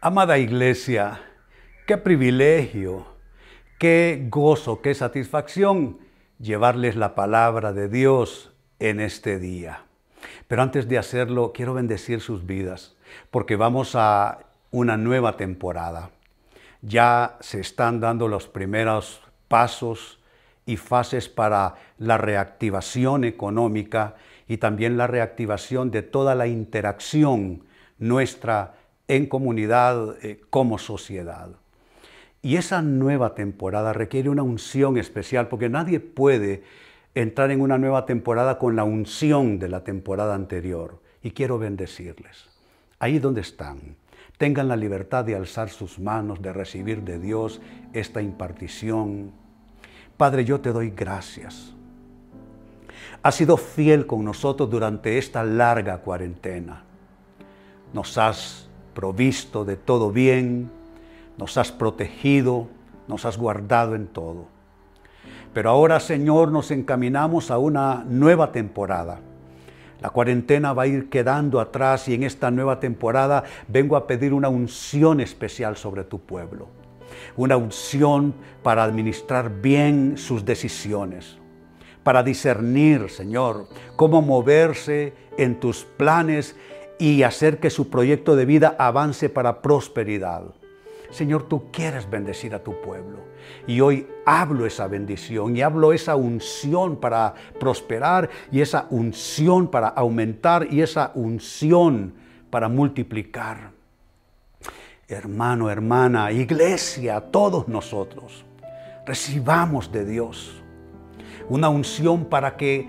Amada 0.00 0.38
iglesia, 0.38 1.20
qué 1.84 1.96
privilegio, 1.96 3.04
qué 3.80 4.28
gozo, 4.30 4.80
qué 4.80 4.94
satisfacción 4.94 5.98
llevarles 6.38 6.94
la 6.94 7.16
palabra 7.16 7.72
de 7.72 7.88
Dios 7.88 8.52
en 8.78 9.00
este 9.00 9.40
día. 9.40 9.86
Pero 10.46 10.62
antes 10.62 10.86
de 10.88 10.98
hacerlo, 10.98 11.52
quiero 11.52 11.74
bendecir 11.74 12.20
sus 12.20 12.46
vidas, 12.46 12.94
porque 13.32 13.56
vamos 13.56 13.96
a 13.96 14.38
una 14.70 14.96
nueva 14.96 15.36
temporada. 15.36 16.10
Ya 16.80 17.36
se 17.40 17.58
están 17.58 17.98
dando 17.98 18.28
los 18.28 18.46
primeros 18.46 19.20
pasos 19.48 20.20
y 20.64 20.76
fases 20.76 21.28
para 21.28 21.74
la 21.98 22.18
reactivación 22.18 23.24
económica 23.24 24.14
y 24.46 24.58
también 24.58 24.96
la 24.96 25.08
reactivación 25.08 25.90
de 25.90 26.02
toda 26.02 26.36
la 26.36 26.46
interacción 26.46 27.64
nuestra 27.98 28.77
en 29.08 29.26
comunidad 29.26 30.16
eh, 30.22 30.40
como 30.50 30.78
sociedad. 30.78 31.48
Y 32.42 32.56
esa 32.56 32.82
nueva 32.82 33.34
temporada 33.34 33.92
requiere 33.92 34.28
una 34.28 34.42
unción 34.42 34.96
especial 34.96 35.48
porque 35.48 35.68
nadie 35.68 35.98
puede 35.98 36.62
entrar 37.14 37.50
en 37.50 37.60
una 37.60 37.78
nueva 37.78 38.06
temporada 38.06 38.58
con 38.58 38.76
la 38.76 38.84
unción 38.84 39.58
de 39.58 39.68
la 39.68 39.82
temporada 39.82 40.34
anterior. 40.34 41.00
Y 41.22 41.32
quiero 41.32 41.58
bendecirles. 41.58 42.48
Ahí 43.00 43.18
donde 43.18 43.40
están, 43.40 43.96
tengan 44.36 44.68
la 44.68 44.76
libertad 44.76 45.24
de 45.24 45.34
alzar 45.34 45.68
sus 45.68 45.98
manos, 45.98 46.40
de 46.40 46.52
recibir 46.52 47.02
de 47.02 47.18
Dios 47.18 47.60
esta 47.92 48.22
impartición. 48.22 49.32
Padre, 50.16 50.44
yo 50.44 50.60
te 50.60 50.72
doy 50.72 50.90
gracias. 50.90 51.74
Has 53.22 53.34
sido 53.34 53.56
fiel 53.56 54.06
con 54.06 54.24
nosotros 54.24 54.70
durante 54.70 55.18
esta 55.18 55.42
larga 55.42 55.98
cuarentena. 55.98 56.84
Nos 57.92 58.16
has 58.16 58.67
provisto 58.98 59.64
de 59.64 59.76
todo 59.76 60.10
bien, 60.10 60.72
nos 61.36 61.56
has 61.56 61.70
protegido, 61.70 62.66
nos 63.06 63.24
has 63.26 63.38
guardado 63.38 63.94
en 63.94 64.08
todo. 64.08 64.46
Pero 65.54 65.70
ahora, 65.70 66.00
Señor, 66.00 66.50
nos 66.50 66.72
encaminamos 66.72 67.52
a 67.52 67.58
una 67.58 68.04
nueva 68.08 68.50
temporada. 68.50 69.20
La 70.00 70.10
cuarentena 70.10 70.72
va 70.72 70.82
a 70.82 70.86
ir 70.88 71.08
quedando 71.10 71.60
atrás 71.60 72.08
y 72.08 72.14
en 72.14 72.24
esta 72.24 72.50
nueva 72.50 72.80
temporada 72.80 73.44
vengo 73.68 73.94
a 73.94 74.08
pedir 74.08 74.34
una 74.34 74.48
unción 74.48 75.20
especial 75.20 75.76
sobre 75.76 76.02
tu 76.02 76.18
pueblo. 76.18 76.66
Una 77.36 77.56
unción 77.56 78.34
para 78.64 78.82
administrar 78.82 79.60
bien 79.60 80.18
sus 80.18 80.44
decisiones, 80.44 81.38
para 82.02 82.24
discernir, 82.24 83.10
Señor, 83.10 83.68
cómo 83.94 84.22
moverse 84.22 85.12
en 85.36 85.60
tus 85.60 85.84
planes 85.84 86.56
y 86.98 87.22
hacer 87.22 87.58
que 87.58 87.70
su 87.70 87.90
proyecto 87.90 88.36
de 88.36 88.44
vida 88.44 88.76
avance 88.78 89.28
para 89.28 89.62
prosperidad. 89.62 90.44
Señor, 91.10 91.44
tú 91.44 91.70
quieres 91.72 92.08
bendecir 92.08 92.54
a 92.54 92.62
tu 92.62 92.80
pueblo. 92.82 93.18
Y 93.66 93.80
hoy 93.80 94.06
hablo 94.26 94.66
esa 94.66 94.88
bendición 94.88 95.56
y 95.56 95.62
hablo 95.62 95.92
esa 95.92 96.16
unción 96.16 96.96
para 96.96 97.34
prosperar 97.58 98.28
y 98.50 98.60
esa 98.60 98.86
unción 98.90 99.68
para 99.68 99.88
aumentar 99.88 100.66
y 100.70 100.82
esa 100.82 101.12
unción 101.14 102.12
para 102.50 102.68
multiplicar. 102.68 103.70
Hermano, 105.06 105.70
hermana, 105.70 106.30
iglesia, 106.32 107.20
todos 107.20 107.68
nosotros, 107.68 108.44
recibamos 109.06 109.90
de 109.90 110.04
Dios 110.04 110.62
una 111.48 111.68
unción 111.68 112.26
para 112.26 112.56
que 112.56 112.86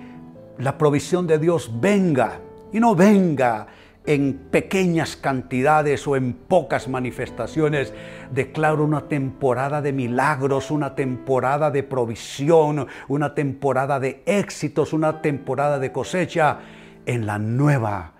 la 0.57 0.77
provisión 0.77 1.27
de 1.27 1.39
Dios 1.39 1.71
venga 1.79 2.39
y 2.71 2.79
no 2.79 2.95
venga 2.95 3.67
en 4.09 4.33
pequeñas 4.49 5.15
cantidades 5.15 6.07
o 6.07 6.15
en 6.15 6.33
pocas 6.33 6.87
manifestaciones. 6.87 7.93
Declaro 8.31 8.83
una 8.83 9.07
temporada 9.07 9.83
de 9.83 9.93
milagros, 9.93 10.71
una 10.71 10.95
temporada 10.95 11.69
de 11.69 11.83
provisión, 11.83 12.87
una 13.07 13.35
temporada 13.35 13.99
de 13.99 14.23
éxitos, 14.25 14.93
una 14.93 15.21
temporada 15.21 15.77
de 15.77 15.91
cosecha 15.91 16.57
en 17.05 17.27
la 17.27 17.37
nueva 17.37 18.13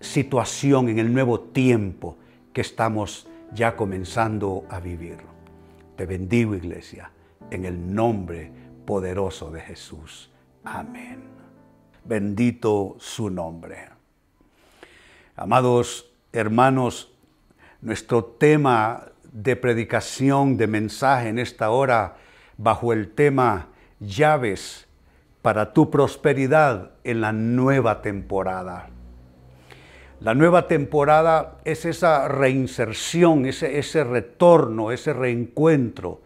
situación, 0.00 0.88
en 0.88 0.98
el 0.98 1.14
nuevo 1.14 1.38
tiempo 1.38 2.16
que 2.52 2.62
estamos 2.62 3.28
ya 3.54 3.76
comenzando 3.76 4.64
a 4.68 4.80
vivir. 4.80 5.18
Te 5.94 6.06
bendigo, 6.06 6.56
iglesia, 6.56 7.12
en 7.52 7.66
el 7.66 7.94
nombre 7.94 8.50
poderoso 8.84 9.52
de 9.52 9.60
Jesús. 9.60 10.32
Amén. 10.64 11.22
Bendito 12.04 12.96
su 12.98 13.30
nombre. 13.30 13.99
Amados 15.42 16.12
hermanos, 16.34 17.14
nuestro 17.80 18.22
tema 18.22 19.06
de 19.32 19.56
predicación, 19.56 20.58
de 20.58 20.66
mensaje 20.66 21.30
en 21.30 21.38
esta 21.38 21.70
hora, 21.70 22.18
bajo 22.58 22.92
el 22.92 23.10
tema 23.14 23.68
llaves 24.00 24.86
para 25.40 25.72
tu 25.72 25.90
prosperidad 25.90 26.90
en 27.04 27.22
la 27.22 27.32
nueva 27.32 28.02
temporada. 28.02 28.90
La 30.20 30.34
nueva 30.34 30.68
temporada 30.68 31.56
es 31.64 31.86
esa 31.86 32.28
reinserción, 32.28 33.46
ese, 33.46 33.78
ese 33.78 34.04
retorno, 34.04 34.92
ese 34.92 35.14
reencuentro 35.14 36.20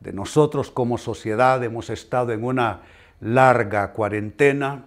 de 0.00 0.12
nosotros 0.12 0.70
como 0.70 0.98
sociedad. 0.98 1.64
Hemos 1.64 1.88
estado 1.88 2.32
en 2.32 2.44
una 2.44 2.82
larga 3.20 3.92
cuarentena 3.92 4.84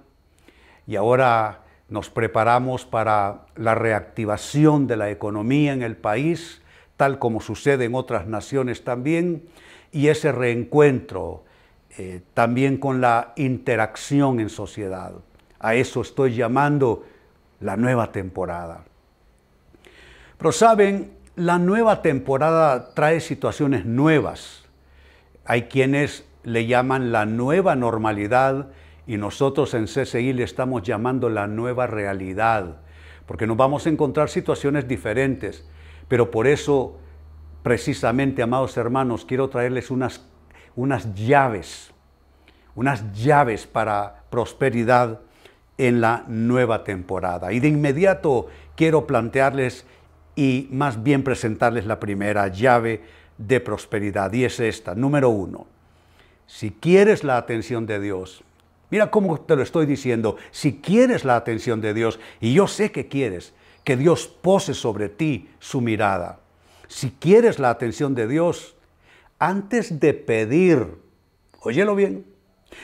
y 0.86 0.96
ahora 0.96 1.63
nos 1.94 2.10
preparamos 2.10 2.86
para 2.86 3.42
la 3.56 3.76
reactivación 3.76 4.88
de 4.88 4.98
la 4.98 5.12
economía 5.12 5.74
en 5.74 5.84
el 5.84 5.96
país, 5.96 6.64
tal 6.98 7.20
como 7.20 7.40
sucede 7.40 7.86
en 7.86 7.94
otras 7.94 8.26
naciones 8.26 8.84
también, 8.84 9.44
y 9.92 10.08
ese 10.08 10.32
reencuentro 10.32 11.44
eh, 12.00 12.22
también 12.34 12.78
con 12.78 13.00
la 13.00 13.34
interacción 13.36 14.40
en 14.40 14.50
sociedad. 14.50 15.12
A 15.60 15.76
eso 15.76 16.02
estoy 16.02 16.34
llamando 16.34 17.06
la 17.60 17.78
nueva 17.78 18.12
temporada. 18.12 18.86
Pero 20.40 20.52
saben, 20.52 21.12
la 21.36 21.60
nueva 21.60 22.02
temporada 22.02 22.96
trae 22.96 23.20
situaciones 23.20 23.86
nuevas. 23.86 24.64
Hay 25.46 25.66
quienes 25.66 26.26
le 26.42 26.66
llaman 26.66 27.12
la 27.12 27.28
nueva 27.28 27.76
normalidad 27.76 28.70
y 29.06 29.18
nosotros 29.18 29.74
en 29.74 29.86
CCI 29.86 30.34
le 30.34 30.44
estamos 30.44 30.84
llamando 30.84 31.30
la 31.30 31.48
nueva 31.48 31.88
realidad, 31.88 32.78
porque 33.26 33.48
nos 33.48 33.58
vamos 33.58 33.86
a 33.86 33.90
encontrar 33.90 34.30
situaciones 34.30 34.88
diferentes. 34.88 35.68
Pero 36.08 36.32
por 36.32 36.48
eso, 36.48 36.98
precisamente, 37.64 38.42
amados 38.42 38.78
hermanos, 38.78 39.26
quiero 39.26 39.50
traerles 39.50 39.92
unas, 39.92 40.26
unas 40.76 41.14
llaves, 41.16 41.92
unas 42.76 43.12
llaves 43.14 43.68
para 43.68 44.24
prosperidad 44.30 45.22
en 45.78 46.02
la 46.02 46.24
nueva 46.28 46.84
temporada. 46.84 47.52
Y 47.52 47.60
de 47.60 47.68
inmediato 47.68 48.48
quiero 48.76 49.06
plantearles 49.08 49.86
y 50.36 50.68
más 50.72 51.04
bien 51.04 51.24
presentarles 51.24 51.86
la 51.86 52.00
primera 52.00 52.48
llave 52.48 53.02
de 53.38 53.60
prosperidad, 53.60 54.32
y 54.34 54.46
es 54.46 54.60
esta. 54.60 54.96
Número 54.96 55.30
uno, 55.30 55.68
si 56.48 56.72
quieres 56.72 57.24
la 57.24 57.38
atención 57.38 57.86
de 57.86 58.00
Dios, 58.00 58.44
Mira 58.90 59.10
cómo 59.12 59.40
te 59.40 59.56
lo 59.56 59.64
estoy 59.64 59.86
diciendo. 59.86 60.38
Si 60.52 60.80
quieres 60.80 61.26
la 61.26 61.36
atención 61.36 61.82
de 61.82 61.94
Dios, 61.94 62.20
y 62.40 62.54
yo 62.54 62.68
sé 62.68 62.92
que 62.92 63.08
quieres, 63.08 63.54
que 63.84 63.98
Dios 63.98 64.28
pose 64.28 64.74
sobre 64.74 65.10
ti 65.10 65.50
su 65.60 65.82
mirada. 65.82 66.40
Si 66.88 67.12
quieres 67.12 67.60
la 67.60 67.70
atención 67.70 68.16
de 68.16 68.28
Dios, 68.28 68.76
antes 69.40 70.00
de 70.00 70.14
pedir, 70.14 70.98
óyelo 71.60 71.96
bien, 71.96 72.26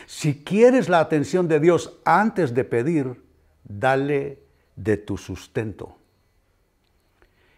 si 0.06 0.44
quieres 0.44 0.90
la 0.90 1.00
atención 1.00 1.48
de 1.48 1.60
Dios 1.60 1.98
antes 2.06 2.54
de 2.54 2.64
pedir, 2.64 3.22
dale 3.64 4.40
de 4.76 4.98
tu 4.98 5.18
sustento. 5.18 5.98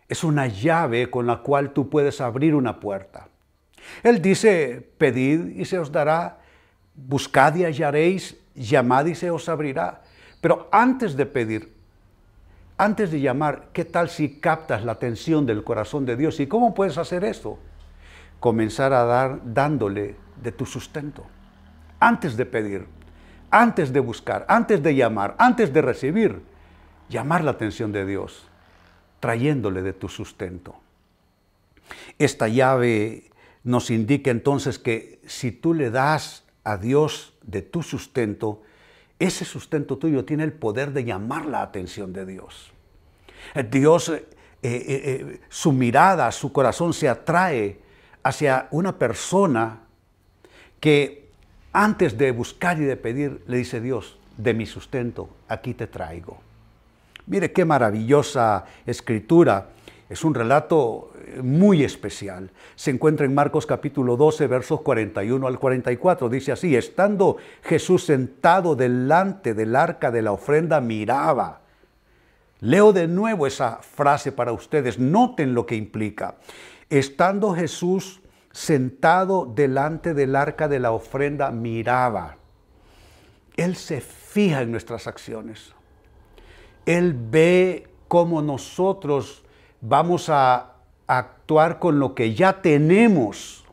Es 0.08 0.24
una 0.24 0.48
llave 0.48 1.10
con 1.10 1.26
la 1.26 1.42
cual 1.42 1.72
tú 1.72 1.90
puedes 1.90 2.20
abrir 2.20 2.54
una 2.54 2.80
puerta. 2.80 3.30
Él 4.04 4.22
dice, 4.22 4.90
pedid 4.98 5.56
y 5.58 5.66
se 5.66 5.80
os 5.80 5.92
dará, 5.92 6.41
buscad 6.96 7.56
y 7.56 7.66
hallaréis, 7.66 8.38
llamad 8.56 9.06
y 9.06 9.16
se 9.16 9.32
os 9.32 9.50
abrirá. 9.50 10.02
Pero 10.42 10.68
antes 10.72 11.16
de 11.16 11.26
pedir, 11.26 11.74
antes 12.78 13.12
de 13.12 13.22
llamar, 13.22 13.68
¿qué 13.74 13.86
tal 13.86 14.10
si 14.10 14.40
captas 14.40 14.84
la 14.84 14.94
atención 14.94 15.46
del 15.46 15.64
corazón 15.64 16.06
de 16.06 16.16
Dios? 16.16 16.40
¿Y 16.40 16.48
cómo 16.48 16.74
puedes 16.74 16.98
hacer 16.98 17.24
eso? 17.24 17.60
Comenzar 18.40 18.92
a 18.94 19.04
dar 19.04 19.40
dándole 19.44 20.16
de 20.42 20.52
tu 20.52 20.66
sustento. 20.66 21.26
Antes 22.00 22.36
de 22.36 22.46
pedir, 22.48 22.88
antes 23.52 23.94
de 23.94 24.00
buscar, 24.00 24.46
antes 24.48 24.82
de 24.82 24.96
llamar, 24.96 25.36
antes 25.38 25.72
de 25.72 25.82
recibir, 25.84 26.42
llamar 27.08 27.44
la 27.44 27.52
atención 27.52 27.92
de 27.92 28.06
Dios, 28.06 28.48
trayéndole 29.20 29.84
de 29.84 29.94
tu 29.94 30.10
sustento. 30.10 30.76
Esta 32.18 32.48
llave 32.48 33.30
nos 33.64 33.92
indica 33.92 34.32
entonces 34.32 34.80
que 34.80 35.20
si 35.28 35.52
tú 35.52 35.74
le 35.74 35.92
das 35.92 36.44
a 36.64 36.78
Dios 36.78 37.34
de 37.42 37.62
tu 37.62 37.84
sustento, 37.84 38.62
ese 39.20 39.46
sustento 39.46 39.98
tuyo 39.98 40.26
tiene 40.26 40.44
el 40.44 40.54
poder 40.54 40.94
de 40.94 41.04
llamar 41.04 41.46
la 41.46 41.62
atención 41.62 42.14
de 42.14 42.26
Dios. 42.26 42.72
Dios 43.70 44.12
eh, 44.64 45.40
su 45.50 45.72
mirada, 45.72 46.32
su 46.32 46.52
corazón 46.52 46.94
se 46.94 47.10
atrae 47.10 47.80
hacia 48.24 48.68
una 48.72 48.98
persona 48.98 49.82
que 50.80 51.30
antes 51.74 52.18
de 52.18 52.32
buscar 52.32 52.80
y 52.80 52.84
de 52.84 52.98
pedir, 52.98 53.44
le 53.48 53.58
dice 53.58 53.80
Dios, 53.80 54.18
de 54.38 54.54
mi 54.54 54.66
sustento, 54.66 55.30
aquí 55.48 55.74
te 55.74 55.88
traigo. 55.88 56.40
Mire 57.28 57.52
qué 57.52 57.66
maravillosa 57.66 58.66
escritura. 58.86 59.70
Es 60.12 60.26
un 60.26 60.34
relato 60.34 61.14
eh, 61.26 61.42
muy 61.42 61.86
especial. 61.86 62.52
Se 62.76 62.92
encuentra 62.92 63.26
en 63.26 63.34
Marcos 63.34 63.66
capítulo 63.66 64.18
12, 64.18 64.46
versos 64.48 64.82
41 64.82 65.48
al 65.48 65.58
44. 65.58 66.28
Dice 66.28 66.52
así, 66.52 66.76
estando 66.76 67.38
Jesús 67.64 68.04
sentado 68.04 68.76
delante 68.76 69.54
del 69.54 69.74
arca 69.74 70.12
de 70.12 70.22
la 70.22 70.34
ofrenda, 70.34 70.82
miraba. 70.82 71.62
Leo 72.60 72.92
de 72.92 73.08
nuevo 73.08 73.48
esa 73.48 73.78
frase 73.78 74.34
para 74.34 74.52
ustedes. 74.52 75.00
Noten 75.00 75.54
lo 75.54 75.66
que 75.66 75.78
implica. 75.78 76.36
Estando 76.90 77.56
Jesús 77.56 78.20
sentado 78.52 79.46
delante 79.46 80.14
del 80.14 80.36
arca 80.36 80.68
de 80.68 80.82
la 80.82 80.92
ofrenda, 80.92 81.52
miraba. 81.52 82.36
Él 83.56 83.78
se 83.78 84.02
fija 84.02 84.62
en 84.62 84.72
nuestras 84.72 85.08
acciones. 85.08 85.74
Él 86.86 87.16
ve 87.18 87.88
cómo 88.10 88.42
nosotros 88.42 89.46
vamos 89.82 90.30
a 90.30 90.76
actuar 91.08 91.80
con 91.80 92.00
lo 92.00 92.16
que 92.16 92.34
ya 92.34 92.62
tenemos. 92.62 93.66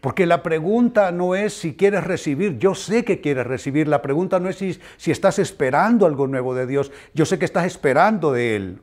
Porque 0.00 0.24
la 0.24 0.42
pregunta 0.42 1.12
no 1.12 1.34
es 1.34 1.52
si 1.52 1.76
quieres 1.76 2.04
recibir, 2.04 2.58
yo 2.58 2.74
sé 2.74 3.04
que 3.04 3.20
quieres 3.20 3.46
recibir, 3.46 3.86
la 3.86 4.00
pregunta 4.00 4.40
no 4.40 4.48
es 4.48 4.56
si, 4.56 5.10
estás 5.10 5.38
esperando 5.38 6.06
algo 6.06 6.26
nuevo 6.26 6.54
de 6.54 6.66
Dios, 6.66 6.90
yo 7.12 7.26
sé 7.26 7.38
que 7.38 7.44
estás 7.44 7.66
esperando 7.66 8.32
de 8.32 8.56
Él. 8.56 8.82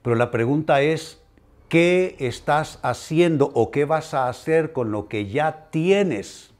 Pero 0.00 0.16
la 0.16 0.30
pregunta 0.30 0.80
es, 0.80 1.22
¿qué 1.68 2.16
estás 2.18 2.78
haciendo 2.82 3.50
o 3.52 3.70
qué 3.70 3.84
vas 3.84 4.14
a 4.14 4.28
hacer 4.28 4.72
con 4.72 4.92
lo 4.92 5.08
que 5.08 5.28
ya 5.28 5.68
tienes? 5.70 6.54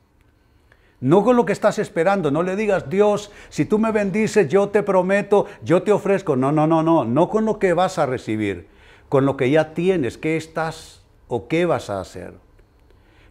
No 1.01 1.23
con 1.25 1.37
lo 1.37 1.45
que 1.45 1.53
estás 1.53 1.79
esperando, 1.79 2.31
no 2.31 2.43
le 2.43 2.57
digas, 2.57 2.89
Dios, 2.89 3.31
si 3.49 3.65
tú 3.67 3.79
me 3.79 3.93
bendices, 3.93 4.49
yo 4.49 4.71
te 4.71 4.83
prometo, 4.83 5.47
yo 5.63 5.83
te 5.83 5.93
ofrezco. 5.93 6.37
No, 6.37 6.53
no, 6.53 6.67
no, 6.67 6.83
no, 6.83 7.05
no 7.05 7.29
con 7.29 7.45
lo 7.45 7.59
que 7.59 7.75
vas 7.75 7.99
a 7.99 8.07
recibir, 8.07 8.69
con 9.09 9.27
lo 9.27 9.37
que 9.37 9.51
ya 9.51 9.75
tienes, 9.75 10.17
qué 10.17 10.37
estás 10.37 11.05
o 11.29 11.49
qué 11.49 11.67
vas 11.67 11.91
a 11.91 12.01
hacer. 12.01 12.35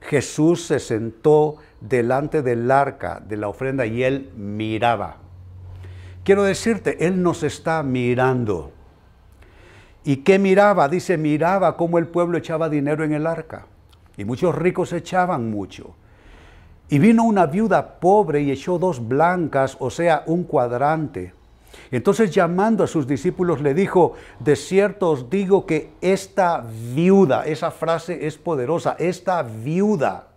Jesús 0.01 0.65
se 0.65 0.79
sentó 0.79 1.55
delante 1.81 2.43
del 2.43 2.69
arca 2.69 3.21
de 3.25 3.37
la 3.37 3.47
ofrenda 3.47 3.85
y 3.87 4.03
él 4.03 4.31
miraba. 4.35 5.17
Quiero 6.25 6.43
decirte, 6.43 7.05
Él 7.05 7.21
nos 7.21 7.43
está 7.43 7.83
mirando. 7.83 8.71
¿Y 10.03 10.17
qué 10.17 10.39
miraba? 10.39 10.89
Dice, 10.89 11.17
miraba 11.19 11.77
cómo 11.77 11.99
el 11.99 12.07
pueblo 12.07 12.39
echaba 12.39 12.67
dinero 12.67 13.03
en 13.03 13.13
el 13.13 13.27
arca. 13.27 13.67
Y 14.17 14.25
muchos 14.25 14.55
ricos 14.55 14.91
echaban 14.91 15.51
mucho. 15.51 15.95
Y 16.89 16.99
vino 16.99 17.23
una 17.23 17.45
viuda 17.45 17.99
pobre 17.99 18.41
y 18.41 18.51
echó 18.51 18.77
dos 18.77 19.07
blancas, 19.07 19.75
o 19.79 19.89
sea, 19.89 20.23
un 20.27 20.43
cuadrante. 20.43 21.33
Entonces 21.91 22.31
llamando 22.31 22.83
a 22.83 22.87
sus 22.87 23.07
discípulos 23.07 23.61
le 23.61 23.73
dijo, 23.73 24.13
de 24.39 24.55
cierto 24.55 25.11
os 25.11 25.29
digo 25.29 25.65
que 25.65 25.91
esta 26.01 26.65
viuda, 26.93 27.45
esa 27.45 27.71
frase 27.71 28.27
es 28.27 28.37
poderosa, 28.37 28.95
esta 28.99 29.43
viuda, 29.43 30.27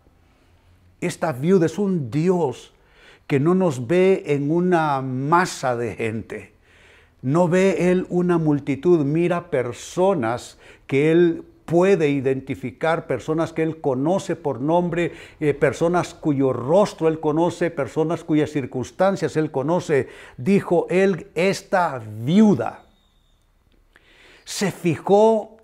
esta 1.01 1.33
viuda 1.33 1.67
es 1.67 1.79
un 1.79 2.11
Dios 2.11 2.73
que 3.27 3.39
no 3.39 3.55
nos 3.55 3.87
ve 3.87 4.25
en 4.27 4.51
una 4.51 5.01
masa 5.03 5.77
de 5.77 5.95
gente. 5.95 6.53
No 7.21 7.49
ve 7.49 7.91
Él 7.91 8.07
una 8.09 8.39
multitud, 8.39 9.05
mira 9.05 9.51
personas 9.51 10.59
que 10.87 11.11
Él 11.11 11.45
puede 11.69 12.09
identificar 12.09 13.07
personas 13.07 13.53
que 13.53 13.63
Él 13.63 13.83
conoce 13.83 14.37
por 14.37 14.59
nombre, 14.59 15.13
eh, 15.39 15.53
personas 15.53 16.15
cuyo 16.15 16.55
rostro 16.55 17.09
Él 17.09 17.21
conoce, 17.21 17.71
personas 17.71 18.25
cuyas 18.25 18.51
circunstancias 18.51 19.37
Él 19.37 19.51
conoce. 19.51 20.09
Dijo 20.39 20.87
Él, 20.89 21.27
esta 21.35 22.01
viuda 22.01 22.87
se 24.45 24.73
fijó 24.73 25.59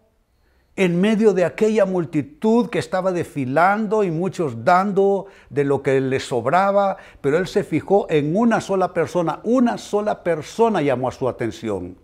en 0.77 1.01
medio 1.01 1.33
de 1.33 1.47
aquella 1.47 1.87
multitud 1.87 2.69
que 2.69 2.81
estaba 2.81 3.11
desfilando 3.11 4.05
y 4.05 4.11
muchos 4.11 4.63
dando 4.63 5.27
de 5.49 5.65
lo 5.65 5.83
que 5.83 6.03
le 6.03 6.21
sobraba, 6.21 6.99
pero 7.23 7.39
Él 7.39 7.47
se 7.47 7.65
fijó 7.65 8.07
en 8.11 8.37
una 8.37 8.61
sola 8.61 8.93
persona, 8.93 9.41
una 9.43 9.79
sola 9.79 10.23
persona 10.23 10.83
llamó 10.83 11.09
a 11.09 11.13
su 11.13 11.31
atención. 11.31 11.97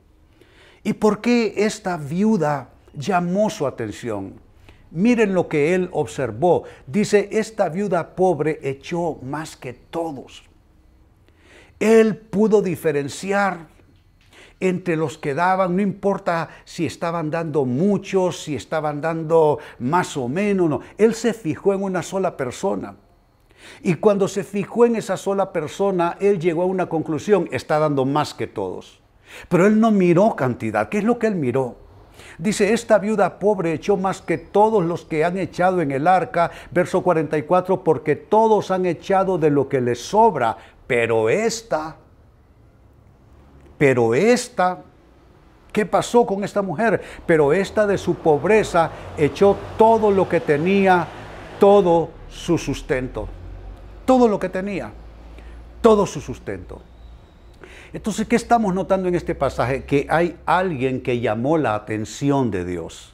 ¿Y 0.83 0.95
por 0.95 1.21
qué 1.21 1.53
esta 1.59 1.99
viuda? 1.99 2.71
Llamó 2.95 3.51
su 3.51 3.67
atención. 3.67 4.35
Miren 4.91 5.35
lo 5.35 5.49
que 5.49 5.75
él 5.75 5.89
observó. 5.93 6.65
Dice, 6.87 7.29
esta 7.33 7.69
viuda 7.69 8.17
pobre 8.17 8.59
echó 8.63 9.19
más 9.23 9.57
que 9.57 9.73
todos. 9.73 10.43
Él 11.79 12.17
pudo 12.17 12.61
diferenciar 12.61 13.69
entre 14.61 14.97
los 14.97 15.17
que 15.17 15.33
daban, 15.33 15.75
no 15.75 15.83
importa 15.83 16.51
si 16.65 16.85
estaban 16.85 17.31
dando 17.31 17.65
muchos, 17.65 18.43
si 18.43 18.55
estaban 18.55 19.01
dando 19.01 19.59
más 19.79 20.17
o 20.17 20.29
menos, 20.29 20.69
no. 20.69 20.81
Él 20.99 21.15
se 21.15 21.33
fijó 21.33 21.73
en 21.73 21.83
una 21.83 22.03
sola 22.03 22.37
persona. 22.37 22.97
Y 23.83 23.95
cuando 23.95 24.29
se 24.29 24.45
fijó 24.45 24.85
en 24.85 24.97
esa 24.97 25.17
sola 25.17 25.53
persona, 25.53 26.17
él 26.21 26.39
llegó 26.39 26.63
a 26.63 26.67
una 26.67 26.89
conclusión, 26.89 27.49
está 27.53 27.79
dando 27.79 28.05
más 28.05 28.35
que 28.35 28.47
todos. 28.47 29.01
Pero 29.49 29.67
él 29.67 29.81
no 29.81 29.91
miró 29.91 30.37
cantidad. 30.37 30.89
¿Qué 30.89 30.99
es 30.99 31.05
lo 31.05 31.19
que 31.19 31.29
él 31.29 31.37
miró? 31.37 31.77
Dice, 32.41 32.73
esta 32.73 32.99
viuda 32.99 33.39
pobre 33.39 33.75
echó 33.75 33.99
más 33.99 34.23
que 34.23 34.39
todos 34.39 34.83
los 34.83 35.05
que 35.05 35.27
han 35.27 35.37
echado 35.37 35.83
en 35.83 35.91
el 35.91 36.07
arca, 36.07 36.51
verso 36.71 37.03
44, 37.03 37.85
porque 37.85 38.17
todos 38.17 38.71
han 38.71 38.87
echado 38.87 39.37
de 39.37 39.51
lo 39.51 39.69
que 39.69 39.83
les 39.83 40.01
sobra, 40.01 40.57
pero 40.87 41.29
esta, 41.29 41.97
pero 43.77 44.15
esta, 44.15 44.79
¿qué 45.71 45.85
pasó 45.85 46.25
con 46.25 46.43
esta 46.43 46.63
mujer? 46.63 47.03
Pero 47.27 47.53
esta 47.53 47.87
de 47.87 47.99
su 47.99 48.15
pobreza 48.15 48.91
echó 49.19 49.55
todo 49.77 50.11
lo 50.11 50.27
que 50.27 50.41
tenía, 50.41 51.07
todo 51.59 52.09
su 52.31 52.57
sustento, 52.57 53.29
todo 54.07 54.29
lo 54.29 54.41
que 54.41 54.49
tenía, 54.49 54.91
todo 55.83 56.07
su 56.07 56.23
sustento. 56.23 56.81
Entonces, 57.93 58.29
¿qué 58.29 58.37
estamos 58.37 58.75
notando 58.75 59.09
en 59.09 59.15
este 59.15 59.35
pasaje? 59.35 59.85
Que 59.85 60.07
hay 60.09 60.37
alguien 60.47 61.01
que 61.01 61.21
llamó 61.21 61.59
la 61.59 61.75
atención 61.75 62.51
de 62.51 62.65
Dios. 62.65 63.13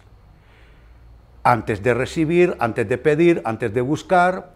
Antes 1.42 1.83
de 1.83 1.95
recibir, 1.95 2.56
antes 2.59 2.88
de 2.88 2.99
pedir, 2.99 3.40
antes 3.45 3.73
de 3.73 3.80
buscar. 3.80 4.54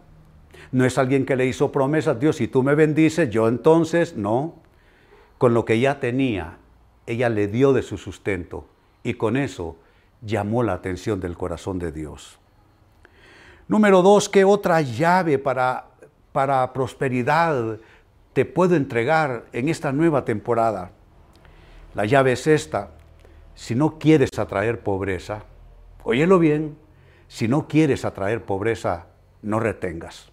No 0.73 0.85
es 0.85 0.99
alguien 0.99 1.25
que 1.25 1.37
le 1.37 1.47
hizo 1.47 1.73
promesas, 1.73 2.21
Dios, 2.21 2.37
si 2.37 2.49
tú 2.49 2.63
me 2.63 2.75
bendices, 2.75 3.31
yo 3.31 3.49
entonces, 3.49 4.17
no. 4.17 4.57
Con 5.39 5.55
lo 5.55 5.65
que 5.65 5.81
ya 5.81 6.01
tenía, 6.01 6.59
ella 7.07 7.29
le 7.29 7.49
dio 7.49 7.73
de 7.73 7.83
su 7.83 7.97
sustento 7.97 8.67
y 9.03 9.15
con 9.15 9.37
eso 9.37 9.77
llamó 10.23 10.63
la 10.63 10.75
atención 10.75 11.21
del 11.21 11.37
corazón 11.37 11.79
de 11.79 11.93
Dios. 11.93 12.39
Número 13.69 14.03
dos, 14.03 14.29
¿qué 14.29 14.45
otra 14.45 14.81
llave 14.81 15.39
para, 15.39 15.87
para 16.33 16.73
prosperidad 16.73 17.79
te 18.33 18.45
puedo 18.45 18.77
entregar 18.77 19.47
en 19.53 19.69
esta 19.69 19.93
nueva 19.93 20.25
temporada. 20.25 20.93
La 21.95 22.05
llave 22.05 22.33
es 22.33 22.47
esta. 22.47 22.93
Si 23.55 23.75
no 23.75 23.99
quieres 23.99 24.39
atraer 24.39 24.81
pobreza, 24.81 25.45
óyelo 26.05 26.39
bien, 26.39 26.77
si 27.29 27.49
no 27.49 27.69
quieres 27.69 28.05
atraer 28.05 28.45
pobreza, 28.45 29.07
no 29.43 29.61
retengas. 29.61 30.31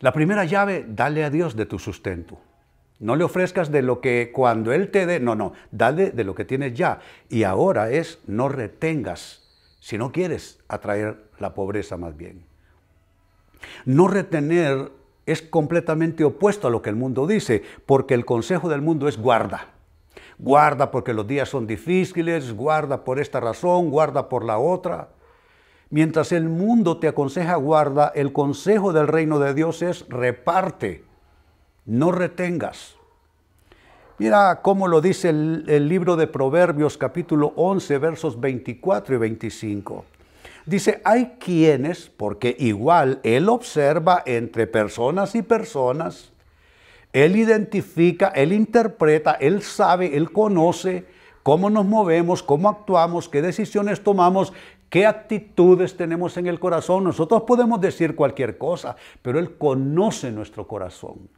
La 0.00 0.12
primera 0.12 0.44
llave, 0.44 0.84
dale 0.88 1.24
a 1.24 1.30
Dios 1.30 1.56
de 1.56 1.66
tu 1.66 1.78
sustento. 1.78 2.40
No 2.98 3.16
le 3.16 3.24
ofrezcas 3.24 3.70
de 3.70 3.82
lo 3.82 4.00
que 4.00 4.30
cuando 4.32 4.72
Él 4.72 4.90
te 4.90 5.06
dé, 5.06 5.20
no, 5.20 5.34
no, 5.34 5.52
dale 5.70 6.10
de 6.10 6.24
lo 6.24 6.34
que 6.34 6.44
tienes 6.44 6.74
ya. 6.74 7.00
Y 7.28 7.44
ahora 7.44 7.90
es, 7.90 8.18
no 8.26 8.48
retengas, 8.48 9.42
si 9.80 9.96
no 9.96 10.12
quieres 10.12 10.58
atraer 10.68 11.30
la 11.38 11.54
pobreza 11.54 11.96
más 11.96 12.16
bien. 12.16 12.44
No 13.84 14.08
retener 14.08 14.90
es 15.30 15.42
completamente 15.42 16.24
opuesto 16.24 16.68
a 16.68 16.70
lo 16.70 16.82
que 16.82 16.90
el 16.90 16.96
mundo 16.96 17.26
dice, 17.26 17.62
porque 17.86 18.14
el 18.14 18.24
consejo 18.24 18.68
del 18.68 18.82
mundo 18.82 19.08
es 19.08 19.16
guarda. 19.16 19.68
Guarda 20.38 20.90
porque 20.90 21.12
los 21.12 21.26
días 21.26 21.48
son 21.48 21.66
difíciles, 21.66 22.52
guarda 22.54 23.04
por 23.04 23.20
esta 23.20 23.40
razón, 23.40 23.90
guarda 23.90 24.28
por 24.28 24.44
la 24.44 24.58
otra. 24.58 25.10
Mientras 25.90 26.32
el 26.32 26.48
mundo 26.48 26.98
te 26.98 27.08
aconseja 27.08 27.56
guarda, 27.56 28.10
el 28.14 28.32
consejo 28.32 28.92
del 28.92 29.08
reino 29.08 29.38
de 29.38 29.54
Dios 29.54 29.82
es 29.82 30.08
reparte, 30.08 31.04
no 31.84 32.10
retengas. 32.10 32.96
Mira 34.18 34.60
cómo 34.62 34.88
lo 34.88 35.00
dice 35.00 35.30
el, 35.30 35.64
el 35.68 35.88
libro 35.88 36.16
de 36.16 36.26
Proverbios 36.26 36.96
capítulo 36.96 37.52
11 37.56 37.98
versos 37.98 38.40
24 38.40 39.14
y 39.14 39.18
25. 39.18 40.04
Dice, 40.66 41.00
hay 41.04 41.36
quienes, 41.38 42.08
porque 42.08 42.54
igual 42.58 43.20
Él 43.22 43.48
observa 43.48 44.22
entre 44.26 44.66
personas 44.66 45.34
y 45.34 45.42
personas, 45.42 46.32
Él 47.12 47.36
identifica, 47.36 48.28
Él 48.28 48.52
interpreta, 48.52 49.32
Él 49.32 49.62
sabe, 49.62 50.16
Él 50.16 50.30
conoce 50.32 51.06
cómo 51.42 51.70
nos 51.70 51.86
movemos, 51.86 52.42
cómo 52.42 52.68
actuamos, 52.68 53.28
qué 53.28 53.42
decisiones 53.42 54.02
tomamos, 54.02 54.52
qué 54.90 55.06
actitudes 55.06 55.96
tenemos 55.96 56.36
en 56.36 56.46
el 56.46 56.60
corazón. 56.60 57.04
Nosotros 57.04 57.42
podemos 57.42 57.80
decir 57.80 58.14
cualquier 58.14 58.58
cosa, 58.58 58.96
pero 59.22 59.38
Él 59.38 59.56
conoce 59.56 60.30
nuestro 60.30 60.66
corazón. 60.66 61.28